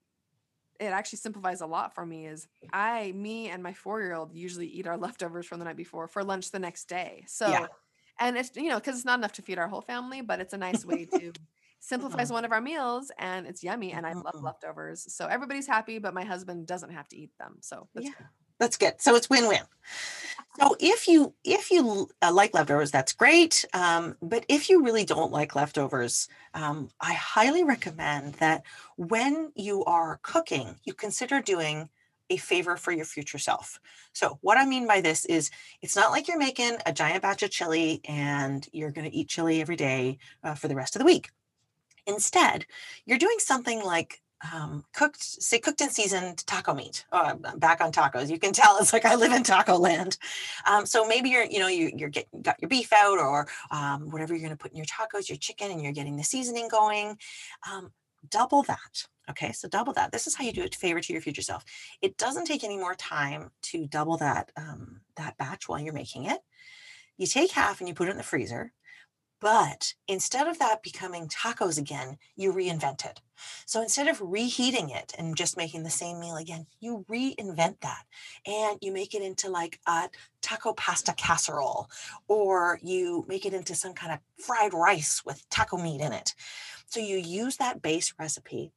[0.79, 4.33] it actually simplifies a lot for me is I, me, and my four year old
[4.33, 7.25] usually eat our leftovers from the night before for lunch the next day.
[7.27, 7.67] So, Yeah.
[8.19, 10.53] And it's, you know, because it's not enough to feed our whole family, but it's
[10.53, 11.33] a nice way to
[11.79, 13.93] simplifies one of our meals and it's yummy.
[13.93, 14.43] And I love Mhm.
[14.43, 15.11] leftovers.
[15.13, 17.57] So everybody's happy, but my husband doesn't have to eat them.
[17.61, 18.15] So, that's Yeah.
[18.17, 18.27] good.
[18.59, 18.99] That's good.
[19.01, 19.61] So it's win-win.
[20.59, 23.63] So if you if you uh, like leftovers, that's great.
[23.73, 28.63] Um, but if you really don't like leftovers, um, I highly recommend that
[28.95, 31.89] when you are cooking, you consider doing
[32.29, 33.79] a favor for your future self.
[34.13, 35.49] So what I mean by this is,
[35.81, 39.29] it's not like you're making a giant batch of chili and you're going to eat
[39.29, 41.29] chili every day uh, for the rest of the week.
[42.05, 42.65] Instead,
[43.05, 44.21] you're doing something like
[44.53, 47.05] um, cooked, say cooked and seasoned taco meat.
[47.11, 48.29] Uh, I'm back on tacos.
[48.29, 50.17] You can tell it's like I live in taco land.
[50.65, 54.11] Um, so maybe you're, you know, you, you're getting got your beef out or um,
[54.11, 56.67] whatever you're going to put in your tacos, your chicken, and you're getting the seasoning
[56.69, 57.17] going.
[57.69, 57.91] Um,
[58.29, 59.07] double that.
[59.29, 60.11] Okay, so double that.
[60.11, 61.65] This is how you do it favor to your future self.
[62.01, 66.25] It doesn't take any more time to double that um, that batch while you're making
[66.25, 66.39] it.
[67.17, 68.71] You take half and you put it in the freezer.
[69.39, 73.21] But instead of that becoming tacos again, you reinvent it.
[73.67, 78.03] So instead of reheating it and just making the same meal again, you reinvent that
[78.47, 80.09] and you make it into like a
[80.41, 81.87] taco pasta casserole
[82.27, 86.33] or you make it into some kind of fried rice with taco meat in it.
[86.87, 88.71] So you use that base recipe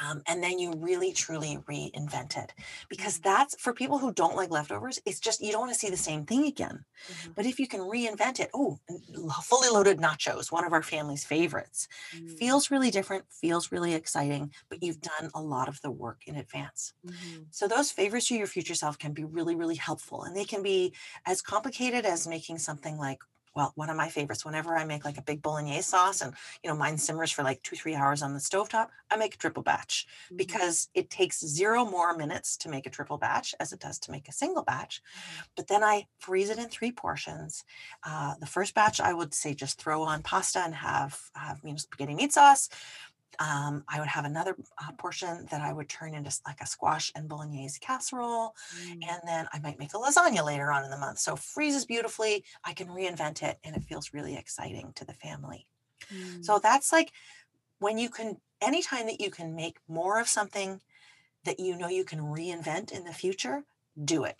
[0.00, 2.52] um, and then you really truly reinvent it
[2.88, 3.20] because Mm-hmm.
[3.20, 5.96] that's for people who don't like leftovers it's just you don't want to see the
[5.96, 7.36] same thing again Mhm.
[7.36, 8.78] but if you can reinvent it oh
[9.42, 12.38] fully loaded nachos one of our family's favorites Mm.
[12.38, 16.36] feels really different feels really exciting but you've done a lot of the work in
[16.36, 17.50] advance Mhm.
[17.50, 20.62] so those favors to your future self can be really really helpful and they can
[20.62, 20.94] be
[21.26, 23.20] as complicated as making something like
[23.56, 26.70] well one of my favorites whenever i make like a big bolognese sauce and you
[26.70, 29.62] know mine simmers for like two three hours on the stovetop i make a triple
[29.64, 30.36] batch Mhm.
[30.36, 34.10] because it takes zero more minutes to make a triple batch as it does to
[34.10, 35.00] make a single batch.
[35.56, 37.64] But then I freeze it in three portions.
[38.04, 41.70] Uh, the first batch, I would say just throw on pasta and have, have you
[41.70, 42.68] know, spaghetti meat sauce.
[43.38, 47.12] Um, I would have another uh, portion that I would turn into like a squash
[47.14, 48.54] and bolognese casserole.
[48.82, 48.92] Mm.
[49.08, 51.18] And then I might make a lasagna later on in the month.
[51.18, 52.44] So freezes beautifully.
[52.64, 55.66] I can reinvent it and it feels really exciting to the family.
[56.12, 56.44] Mm.
[56.44, 57.12] So that's like
[57.78, 60.80] when you can, anytime that you can make more of something
[61.44, 63.64] that you know you can reinvent in the future,
[64.04, 64.36] do it.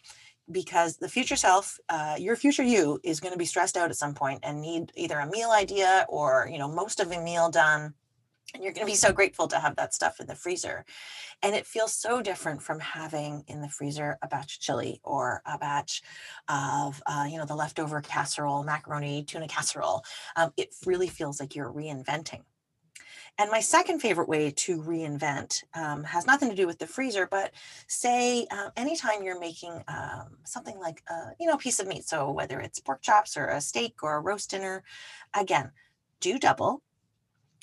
[0.51, 3.97] Because the future self, uh, your future you is going to be stressed out at
[3.97, 7.51] some point and need either a meal idea or, you know, most of a meal
[7.51, 7.95] done.
[8.57, 10.87] And you're going to be so grateful to have that stuff in the freezer.
[11.43, 15.43] And it feels so different from having in the freezer a batch of chili or
[15.45, 16.03] a batch
[16.49, 20.03] of, uh, you know, the leftover casserole, macaroni, tuna casserole.
[20.37, 22.45] Um, it really feels like you're reinventing.
[23.37, 27.29] And my second favorite way to reinvent um, has nothing to do with the freezer,
[27.31, 27.53] but
[27.89, 32.31] say uh, anytime you're making um, something like a you know piece of meat, so
[32.31, 34.83] whether it's pork chops or a steak or a roast dinner,
[35.35, 35.73] again,
[36.21, 36.83] do double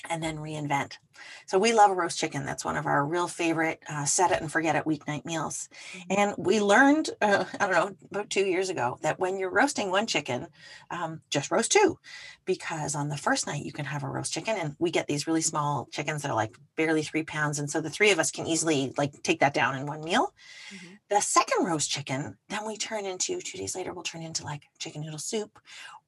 [0.09, 0.97] and then reinvent.
[1.45, 2.45] So we love a roast chicken.
[2.45, 5.69] That's one of our real favorite uh, set it and forget it weeknight meals.
[6.09, 9.91] And we learned, uh, I don't know, about two years ago that when you're roasting
[9.91, 10.47] one chicken,
[10.89, 11.97] um, just roast two,
[12.45, 15.27] because on the first night you can have a roast chicken, and we get these
[15.27, 18.31] really small chickens that are like barely three pounds, and so the three of us
[18.31, 20.33] can easily like take that down in one meal.
[20.73, 20.97] Mhm.
[21.09, 24.63] The second roast chicken, then we turn into two days later, we'll turn into like
[24.79, 25.59] chicken noodle soup,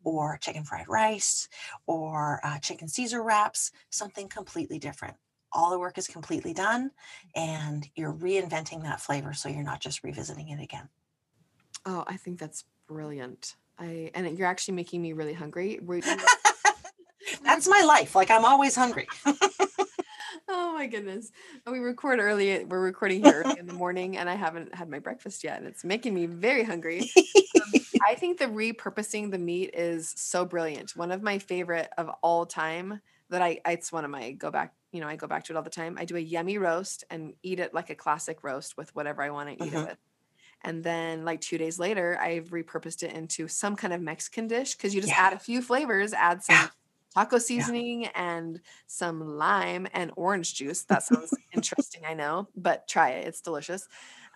[0.06, 1.50] or chicken fried rice,
[1.86, 5.16] or uh, chicken Caesar wraps, something completely different.
[5.52, 6.92] All the work is completely done,
[7.36, 10.88] and you're reinventing that flavor, so you're not just revisiting it again.
[11.86, 13.56] Oh, I think that's brilliant.
[13.78, 15.80] I and you're actually making me really hungry.
[17.44, 18.16] That's my life.
[18.16, 19.08] Like I'm always hungry.
[20.48, 21.32] oh my goodness.
[21.70, 22.64] We record early.
[22.64, 25.68] We're recording here early in the morning, and I haven't had my breakfast yet, and
[25.68, 27.12] it's making me very hungry.
[28.06, 30.96] I think the repurposing the meat is so brilliant.
[30.96, 34.76] One of my favorite of all time that I it's one of my go back,
[34.92, 35.98] you know, I go back to it all the time.
[35.98, 39.30] I do a yummy roast and eat it like a classic roast with whatever I
[39.32, 39.76] want to eat Mhm.
[39.76, 39.98] it with.
[40.64, 44.76] And then like 2 days later, I've repurposed it into some kind of Mexican dish
[44.76, 45.18] cuz you just Yeah.
[45.18, 46.70] add a few flavors, add some Yeah.
[47.16, 50.84] taco seasoning and some lime and orange juice.
[50.86, 53.28] That sounds interesting, I know, but try it.
[53.28, 53.88] It's delicious.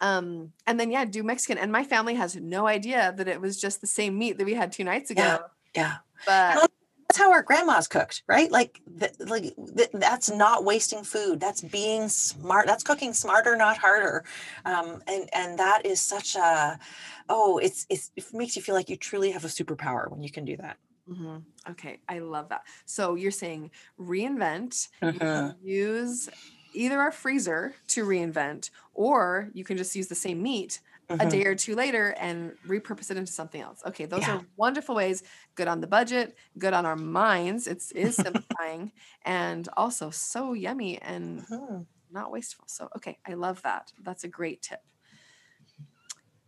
[0.02, 1.58] Um, and then yeah, do Mexican.
[1.58, 4.54] And my family has no idea that it was just the same meat that we
[4.54, 5.22] had two nights ago.
[5.22, 5.38] Yeah.
[5.76, 5.96] Yeah.
[6.26, 6.70] But
[7.08, 8.52] That's how our grandmas cooked, right?
[8.52, 11.40] Like, th- like th- that's not wasting food.
[11.40, 12.68] That's being smart.
[12.68, 14.26] That's cooking smarter, not harder.
[14.66, 16.80] Um, and and that is such a,
[17.28, 20.30] oh, it's, it's it makes you feel like you truly have a superpower when you
[20.32, 20.78] can do that.
[21.10, 21.42] Mhm.
[21.72, 22.62] okay, I love that.
[22.86, 26.30] So you're saying reinvent, can use
[26.74, 30.82] either our freezer to reinvent, or you can just use the same meat
[31.20, 31.26] a Mhm.
[31.26, 33.82] day or two later and repurpose it into something else.
[33.86, 34.30] Okay, those Yeah.
[34.30, 35.22] are wonderful ways.
[35.56, 37.68] Good on the budget, good on our minds.
[37.68, 41.88] It's is simplifying and also so yummy and Mhm.
[42.10, 42.66] not wasteful.
[42.68, 43.94] So okay, I love that.
[44.00, 44.82] That's a great tip.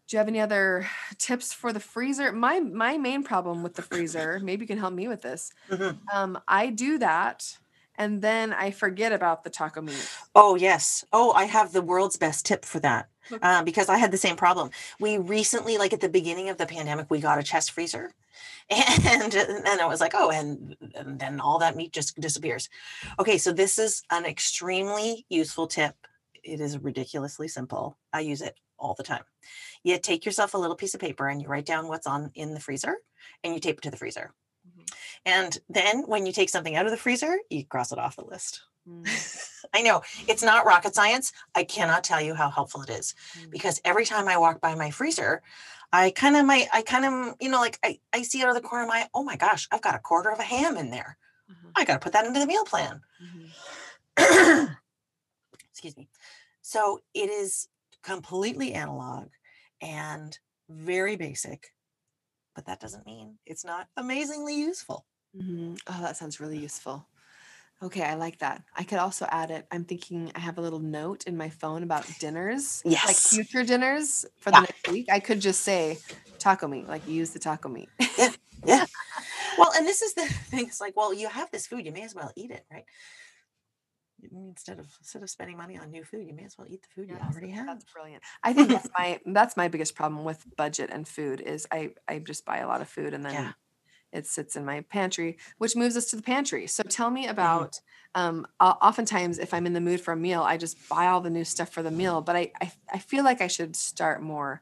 [0.07, 2.31] Do you have any other tips for the freezer?
[2.33, 5.51] My my main problem with the freezer, maybe you can help me with this.
[5.67, 6.11] Mhm.
[6.13, 7.57] Um, I do that
[8.01, 10.09] and then I forget about the taco meat.
[10.33, 11.05] Oh, yes.
[11.13, 13.09] Oh, I have the world's best tip for that
[13.43, 14.71] uh, because I had the same problem.
[14.99, 18.11] We recently, like at the beginning of the pandemic, we got a chest freezer.
[18.71, 22.69] And then I was like, oh, and, and then all that meat just disappears.
[23.19, 25.93] Okay, so this is an extremely useful tip.
[26.43, 27.97] It is ridiculously simple.
[28.13, 29.23] I use it all the time.
[29.83, 32.53] You take yourself a little piece of paper and you write down what's on in
[32.53, 32.95] the freezer
[33.43, 34.33] and you tape it to the freezer.
[35.25, 38.25] And then when you take something out of the freezer, you cross it off the
[38.25, 38.61] list.
[39.73, 41.31] I know it's not rocket science.
[41.53, 43.51] I cannot tell you how helpful it is Mm.
[43.51, 45.41] because every time I walk by my freezer,
[45.93, 48.55] I kind of my I kind of you know like I, I see out of
[48.55, 50.89] the corner of my oh my gosh I've got a quarter of a ham in
[50.89, 51.17] there.
[51.49, 51.71] Mhm.
[51.75, 53.01] I got to put that into the meal plan.
[54.17, 54.75] Mhm.
[55.71, 56.09] Excuse me.
[56.61, 57.67] So it is
[58.03, 59.27] completely analog
[59.81, 60.37] and
[60.69, 61.73] very basic,
[62.55, 65.05] but that doesn't mean it's not amazingly useful.
[65.35, 65.79] Mhm.
[65.87, 67.07] Oh, that sounds really useful.
[67.83, 68.63] Okay, I like that.
[68.75, 69.67] I could also add it.
[69.71, 74.25] I'm thinking I have a little note in my phone about dinners, like future dinners
[74.39, 74.59] for Yeah.
[74.59, 75.07] the next week.
[75.11, 76.03] I could just say
[76.39, 77.91] taco meat, like use the taco meat.
[78.65, 78.85] Yeah.
[79.57, 80.67] Well, and this is the thing.
[80.67, 82.85] It's like, well, you have this food, you may as well eat it, right?
[84.31, 86.89] Instead of instead of spending money on new food, you may as well eat the
[86.89, 87.67] food you already have.
[87.67, 88.23] That's brilliant.
[88.43, 92.19] I think that's my that's my biggest problem with budget and food is I I
[92.19, 93.53] just buy a lot of food and then Yeah.
[94.13, 96.67] it sits in my pantry, which moves us to the pantry.
[96.67, 97.63] So tell me Mm-hmm.
[97.67, 97.79] about
[98.15, 101.29] um oftentimes if I'm in the mood for a meal, I just buy all the
[101.31, 104.61] new stuff for the meal, but I I, I feel like I should start more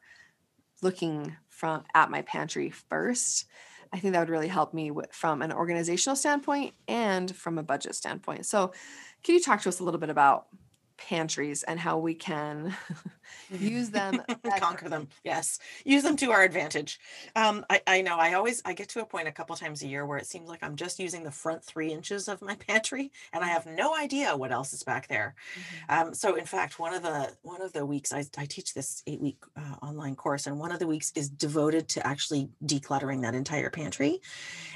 [0.82, 3.46] looking from at my pantry first.
[3.92, 7.96] I think that would really help me from an organizational standpoint and from a budget
[7.96, 8.46] standpoint.
[8.46, 8.72] So,
[9.24, 10.48] can you talk to us a little bit about
[10.98, 12.76] pantries and how we can
[13.52, 14.22] use them
[14.60, 15.60] conquer them yes.
[15.86, 17.00] Use them to our advantage.
[17.36, 19.88] Um I, I know i always i get to a point a couple times a
[19.88, 23.12] year where it seems like i'm just using the front three inches of my pantry
[23.34, 25.36] and i have no idea what else is back there.
[25.88, 29.04] Um so in fact one of the one of the weeks i, I teach this
[29.08, 33.22] eight week uh, online course and one of the weeks is devoted to actually decluttering
[33.22, 34.22] that entire pantry.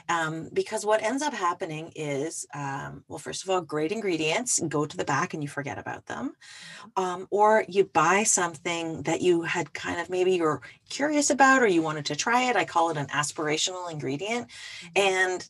[0.09, 4.85] Um, because what ends up happening is um, well first of all great ingredients go
[4.85, 6.33] to the back and you forget about them.
[6.95, 11.67] Um, or you buy something that you had kind of maybe you're curious about or
[11.67, 14.47] you wanted to try it i call it an aspirational ingredient
[14.95, 15.49] and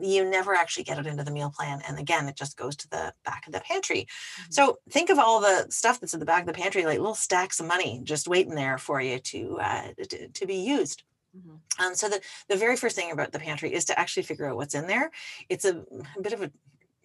[0.00, 2.88] you never actually get it into the meal plan and again it just goes to
[2.88, 4.06] the back of the pantry
[4.48, 7.14] so think of all the stuff that's in the back of the pantry like little
[7.14, 11.02] stacks of money just waiting there for you to uh, to, to be used
[11.36, 11.60] Mhm.
[11.78, 14.56] um, so the, the very first thing about the pantry is to actually figure out
[14.56, 15.12] what's in there.
[15.48, 15.74] It's a,
[16.16, 16.50] a bit of a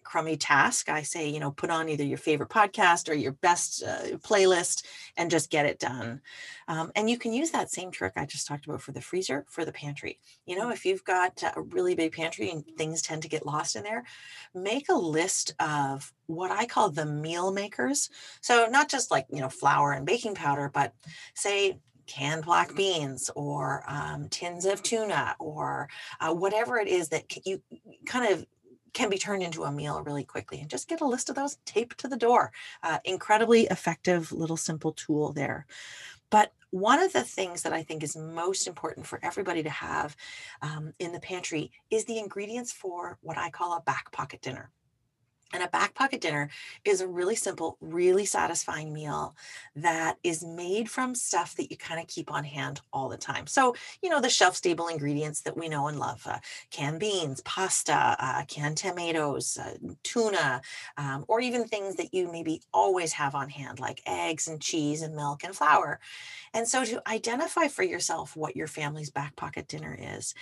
[0.06, 0.88] crummy task.
[0.88, 4.84] I say, you know, put on either your favorite podcast or your best uh, playlist
[5.16, 6.22] and just get it done.
[6.68, 9.44] Um, and you can use that same trick I just talked about for the freezer
[9.48, 10.18] for the pantry.
[10.46, 13.76] You know, if you've got a really big pantry and things tend to get lost
[13.76, 14.04] in there,
[14.54, 18.08] make a list of what I call the meal makers.
[18.40, 20.94] So not just like, you know, flour and baking powder, but
[21.34, 25.88] say canned black beans or um, tins of tuna or
[26.20, 27.60] uh, whatever it is that you
[28.06, 28.46] kind of
[28.96, 31.58] can be turned into a meal really quickly and just get a list of those
[31.66, 32.50] taped to the door.
[32.82, 35.66] Uh, incredibly effective little simple tool there.
[36.30, 40.16] But one of the things that i think is most important for everybody to have
[40.62, 44.70] um, in the pantry is the ingredients for what i call a back pocket dinner
[45.52, 46.50] and a back pocket dinner
[46.84, 49.36] is a really simple, really satisfying meal
[49.76, 53.46] that is made from stuff that you kind of keep on hand all the time.
[53.46, 56.38] So, you know, the shelf stable ingredients that we know and love uh,
[56.70, 60.60] canned beans, pasta, uh, canned tomatoes, uh, tuna,
[60.96, 65.02] um, or even things that you maybe always have on hand, like eggs and cheese
[65.02, 66.00] and milk and flour.
[66.52, 70.34] And so, to identify for yourself what your family's back pocket dinner is,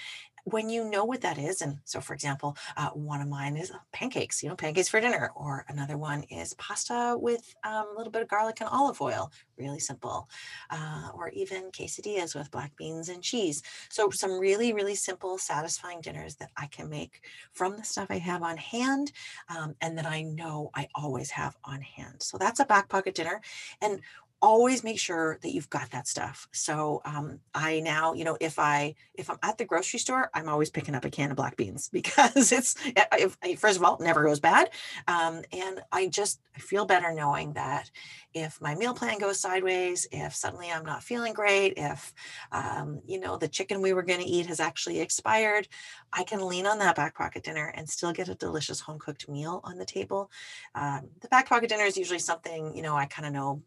[0.45, 3.73] when you know what that is, and so for example, uh, one of mine is
[3.93, 8.13] pancakes, you know, pancakes for dinner, or another one is pasta with um, a little
[8.13, 10.29] bit of garlic and olive oil, really simple,
[10.71, 13.63] uh, or even quesadillas with black beans and cheese.
[13.89, 18.19] So, some really, really simple, satisfying dinners that I can make from the stuff I
[18.19, 19.13] have on hand
[19.49, 22.23] um, and that I know I always have on hand.
[22.23, 23.41] So, that's a back pocket dinner.
[23.81, 24.01] And
[24.45, 26.47] always make sure that you've got that stuff.
[26.53, 30.49] So um, i now you know if i if i'm at the grocery store i'm
[30.49, 34.23] always picking up a can of black beans because it's if, first of all never
[34.23, 34.71] goes bad.
[35.09, 37.91] Um, and i just I feel better knowing that
[38.35, 42.13] if my meal plan goes sideways if suddenly i'm not feeling great if
[42.53, 45.69] um, you know the chicken we were going to eat has actually expired
[46.13, 49.29] i can lean on that back pocket dinner and still get a delicious home cooked
[49.29, 50.31] meal on the table.
[50.75, 53.63] Um, the back pocket dinner is usually something you know i kind of know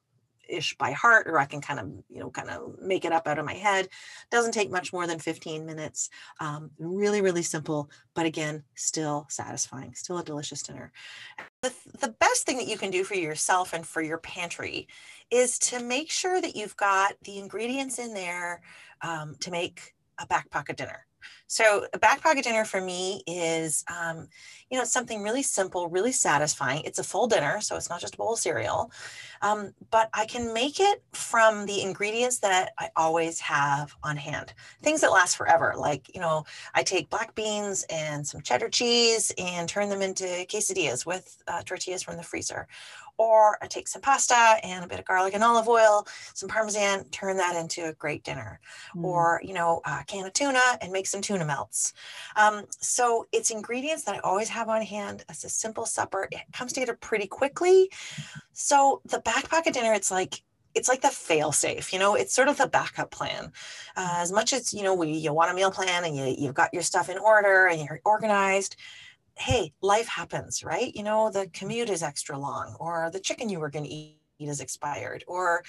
[0.49, 3.27] ish by heart or i can kind of you know kind of make it up
[3.27, 3.89] out of my head.
[4.29, 9.93] Doesn't take much more than 15 minutes um, really really simple but again still satisfying
[9.93, 10.91] still a delicious dinner.
[11.61, 14.87] The, the best thing that you can do for yourself and for your pantry
[15.31, 18.61] is to make sure that you've got the ingredients in there
[19.01, 21.06] um, to make a back pocket dinner
[21.47, 24.27] So a back pocket dinner for me is, um,
[24.69, 26.81] you know, something really simple, really satisfying.
[26.83, 28.91] It's a full dinner, so it's not just a bowl of cereal,
[29.41, 34.53] um, but I can make it from the ingredients that I always have on hand.
[34.83, 36.43] Things that last forever, like you know,
[36.73, 41.61] I take black beans and some cheddar cheese and turn them into quesadillas with uh,
[41.63, 42.67] tortillas from the freezer,
[43.17, 47.05] or I take some pasta and a bit of garlic and olive oil, some parmesan,
[47.05, 48.59] turn that into a great dinner.
[48.95, 49.03] Mm.
[49.03, 51.93] Or, you know, a can of tuna and make some tuna melts.
[52.35, 55.23] Um, so it's ingredients that I always have on hand.
[55.29, 56.27] It's a simple supper.
[56.31, 57.91] It comes together pretty quickly.
[58.53, 60.41] So the back pocket dinner, it's like
[60.75, 63.51] it's like the fail safe you know it's sort of the backup plan
[63.95, 66.53] uh, as much as you know we, you want a meal plan and you, you've
[66.53, 68.75] got your stuff in order and you're organized
[69.37, 70.95] hey, life happens, right?
[70.95, 74.17] You know, the commute is extra long, or the chicken you were going to eat
[74.39, 75.63] is expired, or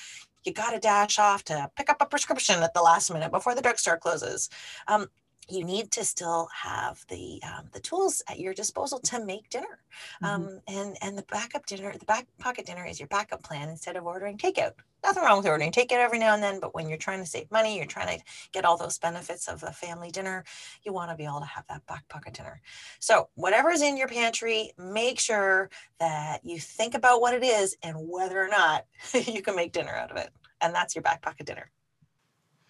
[0.45, 3.55] you got to dash off to pick up a prescription at the last minute before
[3.55, 4.49] the drugstore closes.
[4.87, 5.07] Um,
[5.49, 9.79] you need to still have the um, the tools at your disposal to make dinner,
[10.23, 10.25] mm-hmm.
[10.27, 13.97] um, and and the backup dinner, the back pocket dinner is your backup plan instead
[13.97, 14.73] of ordering takeout.
[15.05, 17.51] Nothing wrong with ordering takeout every now and then, but when you're trying to save
[17.51, 20.45] money, you're trying to get all those benefits of a family dinner,
[20.83, 22.61] you want to be able to have that back pocket dinner.
[22.99, 25.71] So whatever's in your pantry, make sure
[26.01, 29.95] that you think about what it is and whether or not you can make dinner
[29.95, 30.31] out of it,
[30.61, 31.71] and that's your back pocket dinner.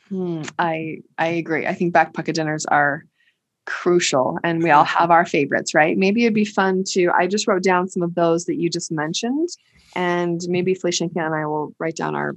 [0.09, 1.67] Hmm, I I agree.
[1.67, 3.05] I think back pocket dinners are
[3.67, 5.97] crucial and we all have our favorites, right?
[5.99, 8.91] Maybe it'd be fun to I just wrote down some of those that you just
[8.91, 9.51] mentioned
[9.95, 12.35] and maybe Felicia and I will write down our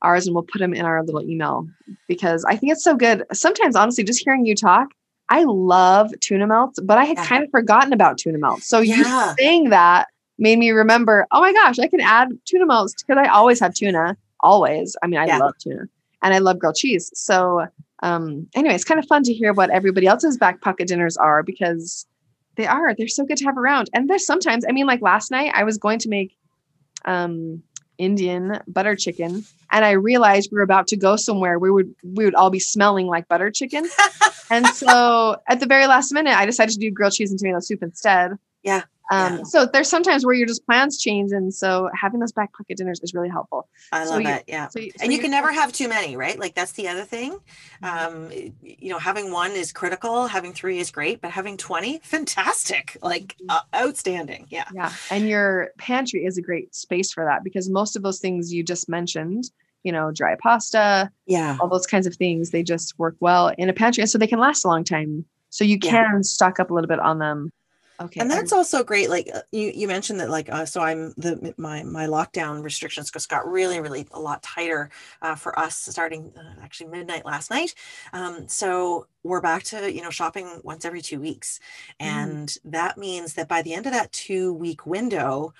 [0.00, 1.66] ours and we'll put them in our little email
[2.06, 3.24] because I think it's so good.
[3.32, 4.88] Sometimes honestly just hearing you talk,
[5.28, 7.26] I love tuna melts, but I had yeah.
[7.26, 8.66] kind of forgotten about tuna melts.
[8.66, 8.96] So yeah.
[8.96, 10.08] you saying that
[10.38, 13.74] made me remember, oh my gosh, I can add tuna melts because I always have
[13.74, 14.16] tuna.
[14.40, 14.96] Always.
[15.02, 15.38] I mean, I yeah.
[15.38, 15.88] love tuna
[16.22, 17.10] and I love grilled cheese.
[17.14, 17.66] So,
[18.02, 21.42] um, anyway, it's kind of fun to hear what everybody else's back pocket dinners are
[21.42, 22.06] because
[22.56, 22.94] they are.
[22.94, 23.88] They're so good to have around.
[23.94, 26.36] And there's sometimes, I mean, like last night, I was going to make
[27.04, 27.62] um,
[27.98, 31.58] Indian butter chicken, and I realized we were about to go somewhere.
[31.58, 33.88] We would we would all be smelling like butter chicken,
[34.50, 37.58] and so at the very last minute, I decided to do grilled cheese and tomato
[37.60, 38.32] soup instead.
[38.68, 38.82] Yeah.
[39.10, 39.42] Um, yeah.
[39.44, 43.00] So there's sometimes where your just plans change, and so having those back pocket dinners
[43.02, 43.68] is really helpful.
[43.90, 44.44] I love so it.
[44.46, 46.38] Yeah, so, so and you can never have too many, right?
[46.38, 47.38] Like that's the other thing.
[47.82, 48.16] Mm-hmm.
[48.16, 50.26] Um, you know, having one is critical.
[50.26, 53.50] Having three is great, but having twenty, fantastic, like mm-hmm.
[53.50, 54.46] uh, outstanding.
[54.50, 54.92] Yeah, yeah.
[55.10, 58.62] And your pantry is a great space for that because most of those things you
[58.62, 59.44] just mentioned
[59.84, 63.68] you know, dry pasta, yeah, all those kinds of things, they just work well in
[63.68, 64.02] a pantry.
[64.02, 65.24] And so they can last a long time.
[65.50, 66.20] So you can yeah.
[66.22, 67.52] stock up a little bit on them
[68.00, 68.20] Okay.
[68.20, 69.10] And that's also great.
[69.10, 73.10] Like uh, you, you mentioned that like, uh, so I'm the, my, my lockdown restrictions
[73.10, 74.90] just got really, really a lot tighter
[75.22, 77.74] uh, for us starting uh, actually midnight last night.
[78.12, 81.58] Um, so we're back to you know shopping once every two weeks
[82.00, 82.06] mm.
[82.06, 82.58] and mm.
[82.64, 85.52] that means that by the end of that two week window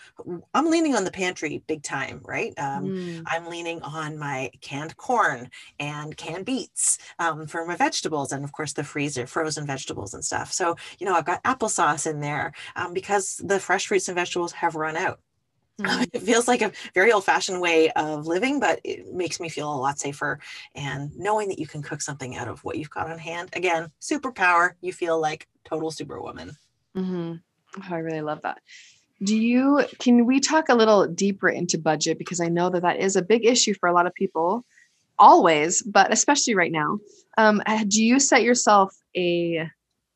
[0.54, 3.22] i'm leaning on the pantry big time right um, mm.
[3.26, 8.52] i'm leaning on my canned corn and canned beets um, for my vegetables and of
[8.52, 12.27] course the freezer frozen vegetables and stuff so you know i've got applesauce in there
[12.76, 15.20] um, because the fresh fruits and vegetables have run out
[15.80, 16.04] Mm-hmm.
[16.12, 19.72] It feels like a very old fashioned way of living, but it makes me feel
[19.72, 20.40] a lot safer.
[20.74, 23.90] And knowing that you can cook something out of what you've got on hand, again,
[24.00, 26.56] superpower, you feel like total superwoman.
[26.96, 27.34] Mm-hmm.
[27.76, 28.58] Oh, I really love that.
[29.22, 32.18] Do you, can we talk a little deeper into budget?
[32.18, 34.64] Because I know that that is a big issue for a lot of people
[35.18, 36.98] always, but especially right now.
[37.36, 39.68] Um, do you set yourself a,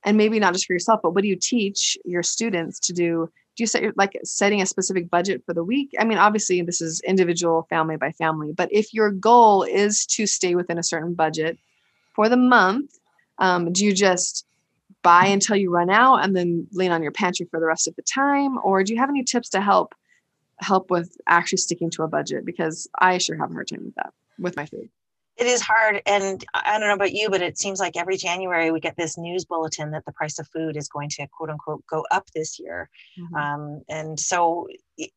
[0.05, 3.31] and maybe not just for yourself, but what do you teach your students to do?
[3.57, 5.93] do you set your like setting a specific budget for the week?
[5.99, 10.27] I mean obviously this is individual family by family but if your goal is to
[10.27, 11.59] stay within a certain budget
[12.15, 12.99] for the month
[13.39, 14.47] um, do you just
[15.03, 17.97] buy until you run out and then lean on your pantry for the rest of
[17.97, 18.59] the time?
[18.63, 19.95] Or do you have any tips to help
[20.59, 22.45] help with actually sticking to a budget?
[22.45, 24.89] Because i sure have a hard time with that with my food
[25.37, 28.70] it is hard and i don't know about you but it seems like every january
[28.70, 31.85] we get this news bulletin that the price of food is going to quote unquote
[31.87, 32.89] go up this year.
[33.18, 33.35] Mm-hmm.
[33.35, 34.68] um, and so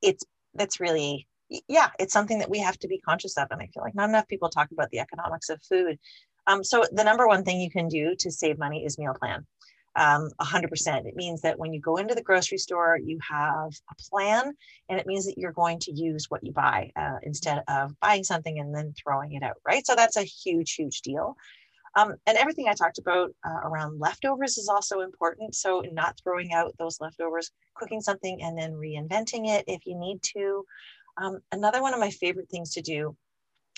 [0.01, 1.27] it's that's really
[1.67, 4.09] yeah it's something that we have to be conscious of and i feel like not
[4.09, 5.99] enough people talk about the economics of food.
[6.47, 9.47] Um, so the number one thing you can do to save money is meal plan
[9.95, 11.05] um, 100%.
[11.05, 14.53] It means that when you go into the grocery store, you have a plan,
[14.89, 18.23] and it means that you're going to use what you buy uh, instead of buying
[18.23, 19.85] something and then throwing it out, right?
[19.85, 21.35] So that's a huge, huge deal.
[21.97, 25.55] Um, and everything I talked about uh, around leftovers is also important.
[25.55, 30.21] So, not throwing out those leftovers, cooking something and then reinventing it if you need
[30.35, 30.65] to.
[31.17, 33.15] Um, another one of my favorite things to do,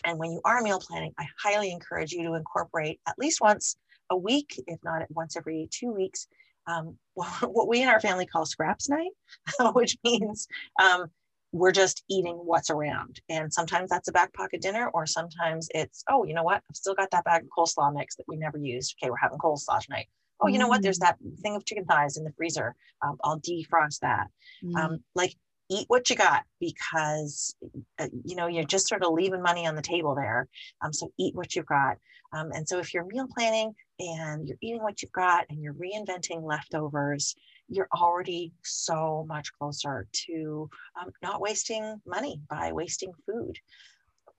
[0.04, 3.78] and when you are meal planning, I highly encourage you to incorporate at least once
[4.10, 6.28] a week, if not once every two weeks,
[6.68, 9.12] um, what we in our family call scraps night,
[9.74, 10.48] which means
[10.82, 11.08] um,
[11.52, 13.22] we're just eating what's around.
[13.30, 16.62] And sometimes that's a back pocket dinner, or sometimes it's, oh, you know what?
[16.70, 18.96] I've still got that bag of coleslaw mix that we never used.
[19.02, 20.08] Okay, we're having coleslaw tonight.
[20.40, 20.84] Oh, you know what?
[20.84, 21.08] There's mm.
[21.08, 22.76] that thing of chicken thighs in the freezer.
[23.02, 24.28] Um, I'll defrost that.
[24.76, 25.00] Um, mm.
[25.16, 25.34] Like
[25.70, 27.56] eat what you got because
[28.00, 30.48] uh, you know you're just sort of leaving money on the table there
[30.82, 31.98] um, so eat what you've got
[32.34, 35.74] um, and so if you're meal planning and you're eating what you've got and you're
[35.74, 37.36] reinventing leftovers
[37.70, 40.70] you're already so much closer to
[41.00, 43.58] um, not wasting money by wasting food.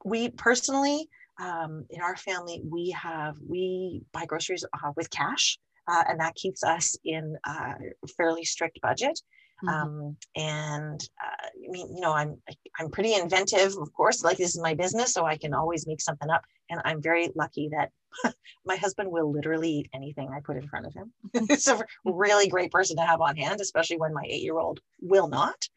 [0.05, 1.09] We personally
[1.41, 6.35] um, in our family we have we buy groceries uh, with cash uh, and that
[6.35, 7.75] keeps us in a
[8.17, 9.21] fairly strict budget
[9.65, 9.69] Mm-hmm.
[9.69, 12.41] Um, and uh, I mean, you know, I'm
[12.79, 14.23] I'm pretty inventive, of course.
[14.23, 16.43] Like this is my business, so I can always make something up.
[16.71, 17.91] And I'm very lucky that
[18.65, 21.13] my husband will literally eat anything I put in front of him.
[21.51, 25.69] it's a really great person to have on hand, especially when my eight-year-old will not.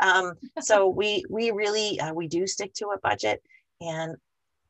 [0.00, 3.42] Um, so we we really uh, we do stick to a budget,
[3.82, 4.16] and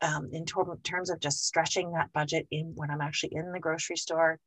[0.03, 3.97] um, in terms of just stretching that budget in when I'm actually in the grocery
[3.97, 4.39] store,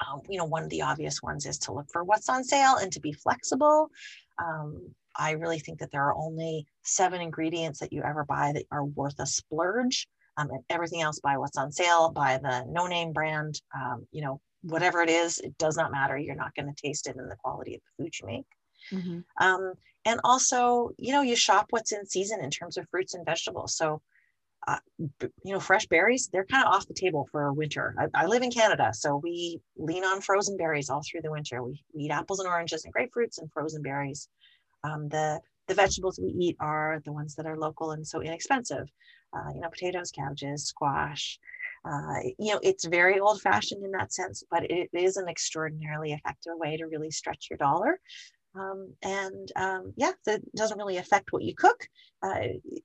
[0.00, 2.76] um, you know, one of the obvious ones is to look for what's on sale
[2.76, 3.90] and to be flexible.
[4.38, 8.64] Um, I really think that there are only seven ingredients that you ever buy that
[8.70, 10.06] are worth a splurge.
[10.38, 14.20] Um, and everything else, buy what's on sale, buy the no name brand, um, you
[14.20, 16.18] know, whatever it is, it does not matter.
[16.18, 18.46] You're not going to taste it in the quality of the food you make.
[18.92, 19.44] Mm-hmm.
[19.44, 19.72] Um,
[20.04, 23.76] and also, you know, you shop what's in season in terms of fruits and vegetables.
[23.76, 24.02] So
[24.66, 27.94] uh, you know, fresh berries, they're kind of off the table for winter.
[27.98, 31.62] I, I, live in Canada, so we lean on frozen berries all through the winter.
[31.62, 34.28] We, we eat apples and oranges and grapefruits and frozen berries.
[34.82, 38.88] Um, the, the vegetables we eat are the ones that are local and so inexpensive.
[39.32, 41.38] Uh, you know, potatoes, cabbages, squash.
[41.84, 46.12] Uh, you know, it's very old fashioned in that sense, but it is an extraordinarily
[46.12, 48.00] effective way to really stretch your dollar.
[48.58, 51.88] Um, and um, yeah, that doesn't really affect what you cook,
[52.22, 52.40] uh,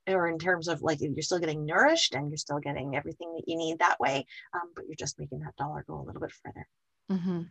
[0.08, 3.44] or in terms of like you're still getting nourished and you're still getting everything that
[3.48, 6.32] you need that way, um, but you're just making that dollar go a little bit
[6.32, 6.68] further.
[7.12, 7.42] Mm-hmm.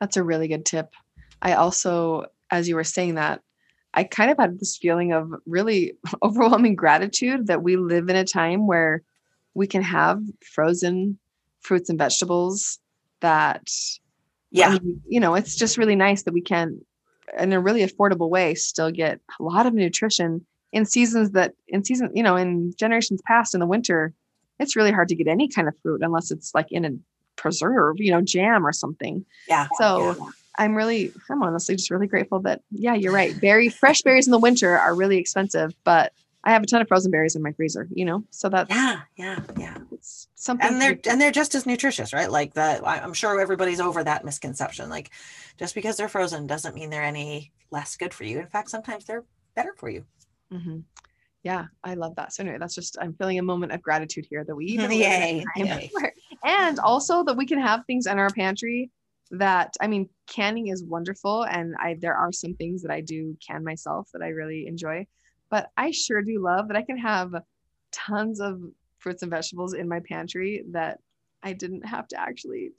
[0.00, 0.92] That's a really good tip.
[1.40, 3.40] I also, as you were saying that,
[3.94, 8.24] I kind of had this feeling of really overwhelming gratitude that we live in a
[8.24, 9.02] time where
[9.54, 10.22] we can have
[10.54, 11.18] frozen
[11.60, 12.78] fruits and vegetables
[13.20, 13.68] that
[14.50, 16.80] yeah I mean, you know it's just really nice that we can
[17.38, 21.84] in a really affordable way still get a lot of nutrition in seasons that in
[21.84, 24.12] season you know in generations past in the winter
[24.58, 26.90] it's really hard to get any kind of fruit unless it's like in a
[27.36, 29.24] preserve you know jam or something.
[29.48, 29.66] Yeah.
[29.78, 30.26] So yeah.
[30.58, 33.38] i'm really i'm honestly just really grateful that yeah you're right.
[33.40, 36.12] Berry fresh berries in the winter are really expensive but
[36.44, 39.00] I have a ton of frozen berries in my freezer, you know, so that's yeah,
[39.16, 39.78] yeah, yeah.
[39.92, 42.30] It's something, and they're and they're just as nutritious, right?
[42.30, 42.84] Like that.
[42.84, 44.90] I'm sure everybody's over that misconception.
[44.90, 45.10] Like,
[45.56, 48.40] just because they're frozen doesn't mean they're any less good for you.
[48.40, 49.24] In fact, sometimes they're
[49.54, 50.04] better for you.
[50.52, 50.80] Mm-hmm.
[51.44, 52.32] Yeah, I love that.
[52.32, 55.44] So anyway, that's just I'm feeling a moment of gratitude here that we even yay,
[55.56, 55.90] yay.
[56.44, 58.90] and also that we can have things in our pantry
[59.30, 63.36] that I mean, canning is wonderful, and I there are some things that I do
[63.46, 65.06] can myself that I really enjoy
[65.52, 67.34] but I sure do love that I can have
[67.92, 68.62] tons of
[68.98, 70.98] fruits and vegetables in my pantry that
[71.42, 72.72] I didn't have to actually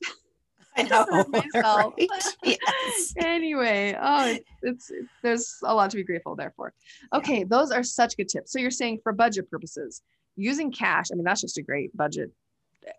[0.75, 1.93] I know myself.
[1.99, 2.09] Right?
[2.43, 3.13] Yes.
[3.23, 6.73] anyway, oh, it's, it's, there's a lot to be grateful there for.
[7.13, 7.45] Okay, yeah.
[7.47, 8.51] those are such good tips.
[8.51, 10.01] So you're saying for budget purposes,
[10.35, 11.07] using cash.
[11.11, 12.31] I mean, that's just a great budget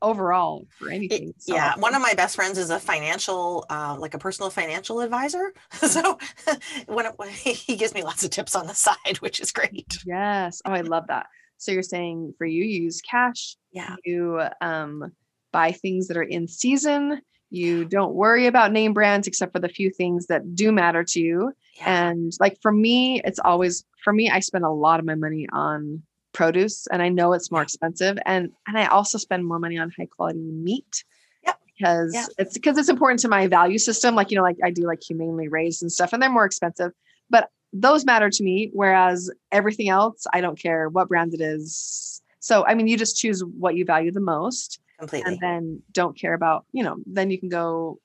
[0.02, 1.30] overall for anything.
[1.30, 1.54] It, so.
[1.54, 5.52] Yeah, one of my best friends is a financial, uh, like a personal financial advisor.
[5.72, 6.18] so
[6.86, 9.98] when, it, when he gives me lots of tips on the side, which is great.
[10.06, 10.62] Yes.
[10.64, 11.26] Oh, I love that.
[11.56, 13.56] So you're saying for you, you use cash.
[13.72, 13.96] Yeah.
[14.04, 15.12] You um,
[15.52, 17.20] buy things that are in season.
[17.50, 21.20] You don't worry about name brands except for the few things that do matter to
[21.20, 21.52] you.
[21.76, 22.08] Yeah.
[22.08, 25.46] And like for me, it's always for me, I spend a lot of my money
[25.52, 26.02] on
[26.34, 29.90] produce and I know it's more expensive and and I also spend more money on
[29.96, 31.04] high quality meat
[31.46, 31.58] yep.
[31.64, 34.82] because it's because it's important to my value system like you know like I do
[34.82, 36.92] like humanely raised and stuff and they're more expensive
[37.30, 42.20] but those matter to me whereas everything else I don't care what brand it is
[42.40, 46.18] so I mean you just choose what you value the most completely and then don't
[46.18, 48.00] care about you know then you can go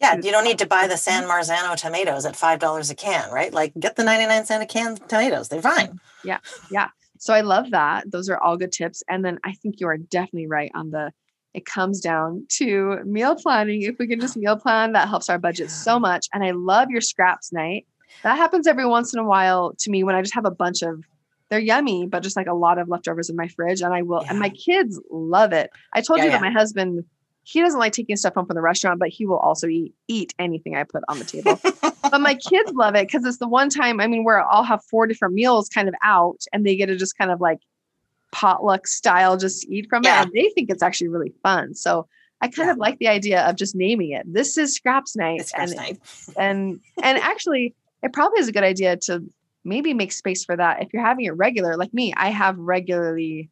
[0.00, 0.98] yeah, you don't need to buy the mm-hmm.
[0.98, 3.52] San Marzano tomatoes at five dollars a can, right?
[3.52, 6.00] Like get the ninety nine cent a can tomatoes; they're fine.
[6.22, 6.38] Yeah,
[6.70, 6.88] yeah.
[7.18, 8.10] So I love that.
[8.10, 9.02] Those are all good tips.
[9.08, 11.12] And then I think you are definitely right on the
[11.54, 13.80] it comes down to meal planning.
[13.80, 16.26] If we can just meal plan, that helps our budget so much.
[16.34, 17.86] And I love your scraps night.
[18.22, 20.82] That happens every once in a while to me when I just have a bunch
[20.82, 21.02] of
[21.48, 23.80] they're yummy, but just like a lot of leftovers in my fridge.
[23.80, 24.30] And I will, yeah.
[24.30, 25.70] and my kids love it.
[25.94, 27.04] I told yeah, you that my husband
[27.48, 30.34] he doesn't like taking stuff home from the restaurant, but he will also eat eat
[30.36, 31.60] anything I put on the table.
[32.02, 34.82] but my kids love it because it's the one time, I mean, where I'll have
[34.90, 37.58] four different meals kind of out and they get to just kind of like
[38.32, 40.18] potluck style just eat from Yeah.
[40.18, 40.22] it.
[40.24, 41.74] And they think it's actually really fun.
[41.74, 42.08] So
[42.40, 42.72] I kind Yeah.
[42.72, 44.26] of like the idea of just naming it.
[44.26, 45.40] This is scraps night.
[45.42, 45.98] It's first and night.
[46.36, 49.22] and and actually it probably is a good idea to
[49.64, 53.50] maybe make space for that if you're having it regular like me i have regularly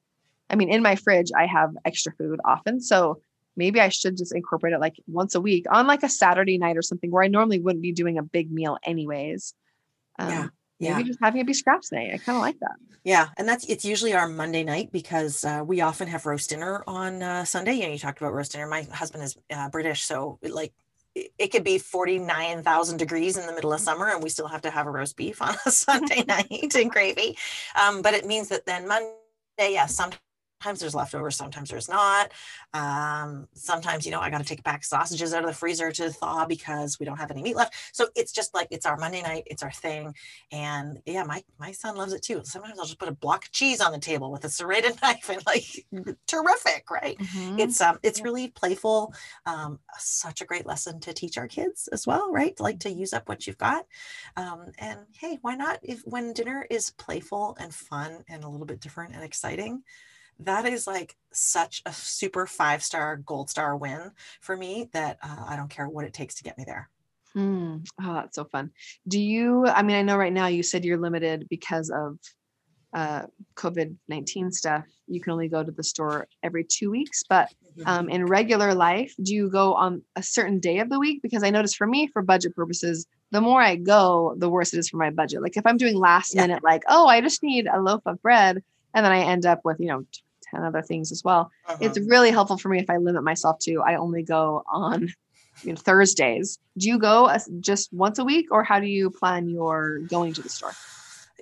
[0.51, 3.21] i mean in my fridge i have extra food often so
[3.57, 6.77] maybe i should just incorporate it like once a week on like a saturday night
[6.77, 9.55] or something where i normally wouldn't be doing a big meal anyways
[10.19, 10.29] um,
[10.79, 13.47] Yeah, maybe just having it be scraps night i kind of like that Yeah, and
[13.47, 17.45] that's it's usually our Monday night because uh, we often have roast dinner on uh,
[17.45, 17.75] Sunday.
[17.75, 18.67] You know, you talked about roast dinner.
[18.67, 20.73] My husband is uh, British, so it, like
[21.15, 24.49] it, could be forty nine thousand degrees in the middle of summer, and we still
[24.49, 27.37] have to have a roast beef on a Sunday night and gravy.
[27.81, 29.13] Um, but it means that then Monday,
[29.59, 30.21] yeah, sometimes
[30.73, 32.33] there's leftovers, sometimes there's not.
[32.73, 36.11] Um, sometimes you know I got to take back sausages out of the freezer to
[36.11, 37.75] thaw because we don't have any meat left.
[37.93, 40.15] So it's just like it's our Monday night, it's our thing.
[40.53, 42.41] And yeah, my my son loves it too.
[42.45, 45.29] Sometimes I'll just put a block of cheese on the table with a serrated knife
[45.29, 45.87] and like
[46.27, 47.17] terrific, right?
[47.59, 49.13] It's um it's really playful.
[49.47, 52.59] Um, such a great lesson to teach our kids as well, right?
[52.61, 53.87] Like to use up what you've got.
[54.37, 55.79] Um, and hey, why not?
[55.83, 59.83] If when dinner is playful and fun and a little bit different and exciting,
[60.41, 65.45] that is like such a super five star gold star win for me that uh,
[65.49, 66.89] I don't care what it takes to get me there.
[67.33, 67.79] Hmm.
[68.01, 68.71] Oh, that's so fun.
[69.09, 72.19] Do you, I mean, I know right now you said you're limited because of
[72.93, 73.27] uh,
[73.57, 74.85] COVID 19 stuff.
[75.09, 77.49] You can only go to the store every two weeks, but
[77.87, 81.21] um, in regular life, do you go on a certain day of the week?
[81.23, 84.79] Because I notice for me, for budget purposes, the more I go, the worse it
[84.79, 85.43] is for my budget.
[85.43, 86.43] Like if I'm doing last Yeah.
[86.43, 88.63] minute, like, oh, I just need a loaf of bread,
[88.95, 90.21] and then I end up with, you know, t-
[90.51, 91.51] 10 other things as well.
[91.81, 92.11] It's Mhm.
[92.11, 95.09] really helpful for me if I limit myself to, I only go on
[95.63, 96.59] you know, Thursdays.
[96.79, 97.31] Do you go
[97.61, 100.73] just once a week, or how do you plan your going to the store?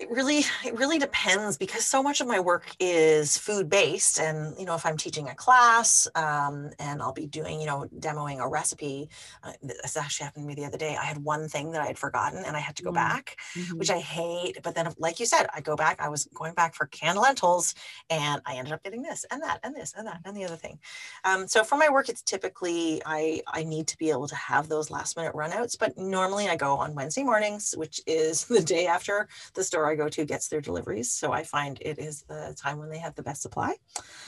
[0.02, 4.58] It really it really depends because so much of my work is food based and
[4.58, 8.38] you know if i'm teaching a class um, and i'll be doing you know demoing
[8.40, 9.08] a recipe
[9.44, 10.96] uh, this actually happened to me the other day.
[10.96, 12.94] I had one thing that i had forgotten and i had to go Mm.
[12.94, 13.36] back
[13.76, 16.74] which i hate but then like you said i go back i was going back
[16.74, 17.74] for canned lentils
[18.10, 20.56] and i ended up getting this and that and this and that and the other
[20.56, 20.78] thing.
[21.24, 24.68] Um, so for my work it's typically i i need to be able to have
[24.68, 28.86] those last minute runouts but normally i go on wednesday mornings which is the day
[28.86, 31.12] after the store I go to gets their deliveries.
[31.12, 33.74] So I find it is the time when they have the best supply.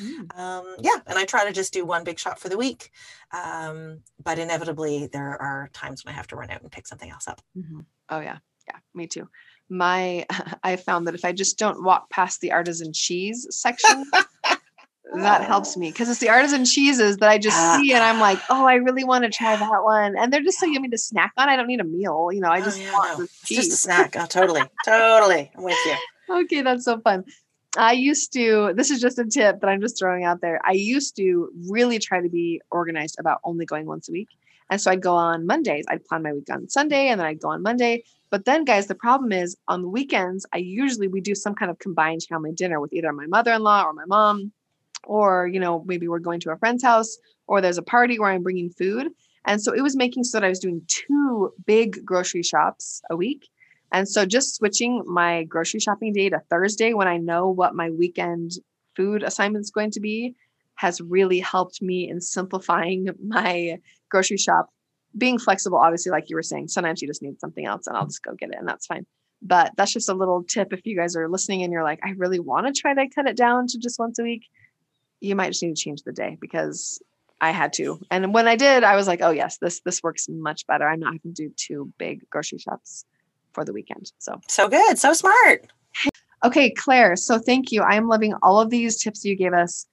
[0.00, 0.38] Mm.
[0.38, 2.90] Um, yeah, and I try to just do one big shop for the week.
[3.32, 7.10] Um, but inevitably, there are times when I have to run out and pick something
[7.10, 7.40] else up.
[7.56, 7.84] Mhm.
[8.08, 8.38] Oh yeah,
[8.68, 9.28] yeah, me too.
[9.68, 10.26] My
[10.62, 14.04] I found that if I just don't walk past the artisan cheese section,
[15.14, 17.78] that helps me because it's the artisan cheeses that I just Ah.
[17.78, 20.58] see and I'm like, oh, I really want to try that one, and they're just
[20.58, 21.48] so yummy to snack on.
[21.48, 22.48] I don't need a meal, you know.
[22.48, 24.16] I Oh, just yeah, want no, just a snack.
[24.18, 25.50] Oh, totally, totally.
[25.56, 25.96] I'm with you.
[26.44, 27.24] Okay, that's so fun.
[27.76, 30.60] I used to, this is just a tip that I'm just throwing out there.
[30.64, 34.28] I used to really try to be organized about only going once a week.
[34.70, 35.84] And so I'd go on Mondays.
[35.88, 38.04] I'd plan my week on Sunday and then I'd go on Monday.
[38.30, 41.70] But then, guys, the problem is on the weekends, I usually we do some kind
[41.70, 44.52] of combined family dinner with either my mother-in-law or my mom,
[45.06, 48.30] or you know maybe we're going to a friend's house, or there's a party where
[48.30, 49.08] I'm bringing food.
[49.46, 53.16] And so it was making so that I was doing two big grocery shops a
[53.16, 53.48] week.
[53.92, 57.90] And so just switching my grocery shopping day to Thursday when I know what my
[57.90, 58.52] weekend
[58.96, 60.34] food assignment is going to be
[60.76, 63.78] has really helped me in simplifying my
[64.10, 64.68] grocery shop.
[65.16, 68.06] Being flexible, obviously, like you were saying, sometimes you just need something else and I'll
[68.06, 69.06] just go get it and that's fine.
[69.40, 72.14] But that's just a little tip if you guys are listening and you're like, I
[72.16, 74.46] really want to try to cut it down to just once a week.
[75.24, 77.02] You might just need to change the day because
[77.40, 78.00] I had to.
[78.10, 80.88] And when I did, I was like, oh yes, this this works much better.
[80.88, 83.04] I'm not having to do two big grocery shops
[83.52, 84.12] for the weekend.
[84.18, 85.66] So So good, so smart.
[86.44, 87.16] Okay, Claire.
[87.16, 87.82] So thank you.
[87.82, 89.86] I am loving all of these tips you gave us.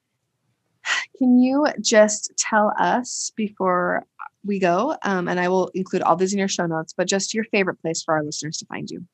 [1.18, 4.06] Can you just tell us before
[4.44, 7.34] we go, um, and I will include all these in your show notes, but just
[7.34, 9.06] your favorite place for our listeners to find you?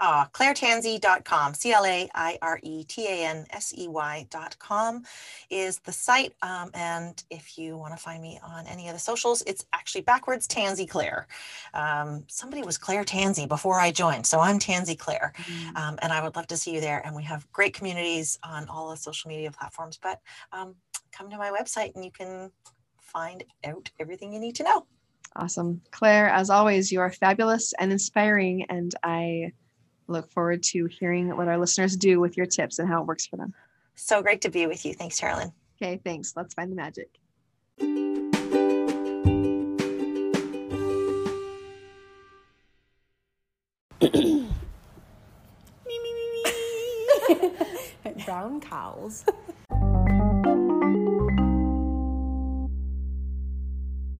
[0.00, 5.02] Uh, ClaireTansey.com, C L A I R E T A N S E Y.com
[5.50, 6.34] is the site.
[6.42, 10.02] Um, and if you want to find me on any of the socials, it's actually
[10.02, 11.26] backwards Tansey Claire.
[11.74, 15.32] Um, somebody was Claire Tansey before I joined, so I'm Tansey Claire.
[15.74, 17.04] Um, and I would love to see you there.
[17.04, 19.98] And we have great communities on all the social media platforms.
[20.00, 20.20] But
[20.52, 20.76] um,
[21.12, 22.50] come to my website and you can
[23.00, 24.86] find out everything you need to know.
[25.36, 25.80] Awesome.
[25.90, 29.52] Claire, as always, you are fabulous and inspiring, and I
[30.08, 33.26] Look forward to hearing what our listeners do with your tips and how it works
[33.26, 33.52] for them.
[33.94, 34.94] So great to be with you.
[34.94, 35.52] Thanks, Terralyn.
[35.80, 36.32] Okay, thanks.
[36.34, 37.10] Let's find the magic.
[37.78, 37.88] me,
[45.86, 46.42] me, me,
[48.04, 48.24] me.
[48.24, 49.24] Brown cows.